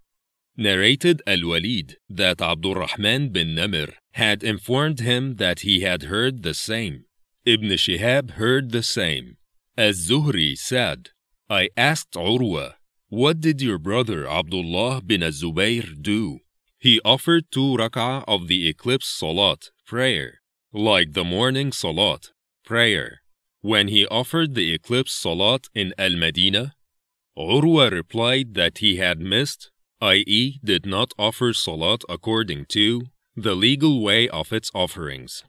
Narrated 0.58 1.22
Al-Walid 1.26 1.96
that 2.10 2.42
Abdurrahman 2.42 3.30
bin 3.30 3.54
Namir 3.54 3.94
had 4.12 4.44
informed 4.44 5.00
him 5.00 5.36
that 5.36 5.60
he 5.60 5.80
had 5.80 6.02
heard 6.02 6.42
the 6.42 6.52
same. 6.52 7.06
Ibn 7.46 7.70
Shihab 7.70 8.32
heard 8.32 8.72
the 8.72 8.82
same. 8.82 9.38
As 9.74 10.06
Zuhri 10.06 10.54
said, 10.58 11.12
I 11.48 11.70
asked 11.78 12.12
Urwa, 12.12 12.74
What 13.08 13.40
did 13.40 13.62
your 13.62 13.78
brother 13.78 14.28
Abdullah 14.28 15.00
bin 15.00 15.22
Az-Zubayr 15.22 16.02
do? 16.02 16.40
He 16.78 17.00
offered 17.06 17.50
two 17.50 17.74
rak'ah 17.78 18.22
of 18.28 18.48
the 18.48 18.68
eclipse 18.68 19.08
salat, 19.08 19.70
prayer, 19.86 20.42
like 20.74 21.14
the 21.14 21.24
morning 21.24 21.72
salat, 21.72 22.32
prayer. 22.62 23.22
When 23.60 23.88
he 23.88 24.06
offered 24.06 24.54
the 24.54 24.72
eclipse 24.72 25.12
salat 25.12 25.68
in 25.74 25.94
Al-Madinah, 25.98 26.74
Urwa 27.36 27.90
replied 27.90 28.54
that 28.54 28.78
he 28.78 28.96
had 28.96 29.20
missed, 29.20 29.70
i.e., 30.00 30.58
did 30.64 30.86
not 30.86 31.12
offer 31.18 31.52
salat 31.52 32.02
according 32.08 32.66
to 32.66 33.02
the 33.34 33.54
legal 33.54 34.02
way 34.02 34.28
of 34.28 34.52
its 34.52 34.70
offerings. 34.74 35.44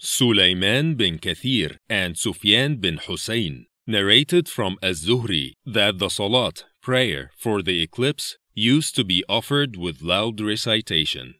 Sulaiman 0.00 0.94
bin 0.94 1.18
Kathir 1.18 1.78
and 1.88 2.16
Sufyan 2.16 2.76
bin 2.76 2.98
Hussein 2.98 3.66
narrated 3.86 4.48
from 4.48 4.76
Az-Zuhri 4.82 5.54
that 5.64 5.98
the 5.98 6.08
salat, 6.08 6.64
prayer, 6.82 7.30
for 7.36 7.62
the 7.62 7.82
eclipse 7.82 8.36
used 8.54 8.94
to 8.96 9.04
be 9.04 9.24
offered 9.28 9.76
with 9.76 10.02
loud 10.02 10.40
recitation. 10.40 11.34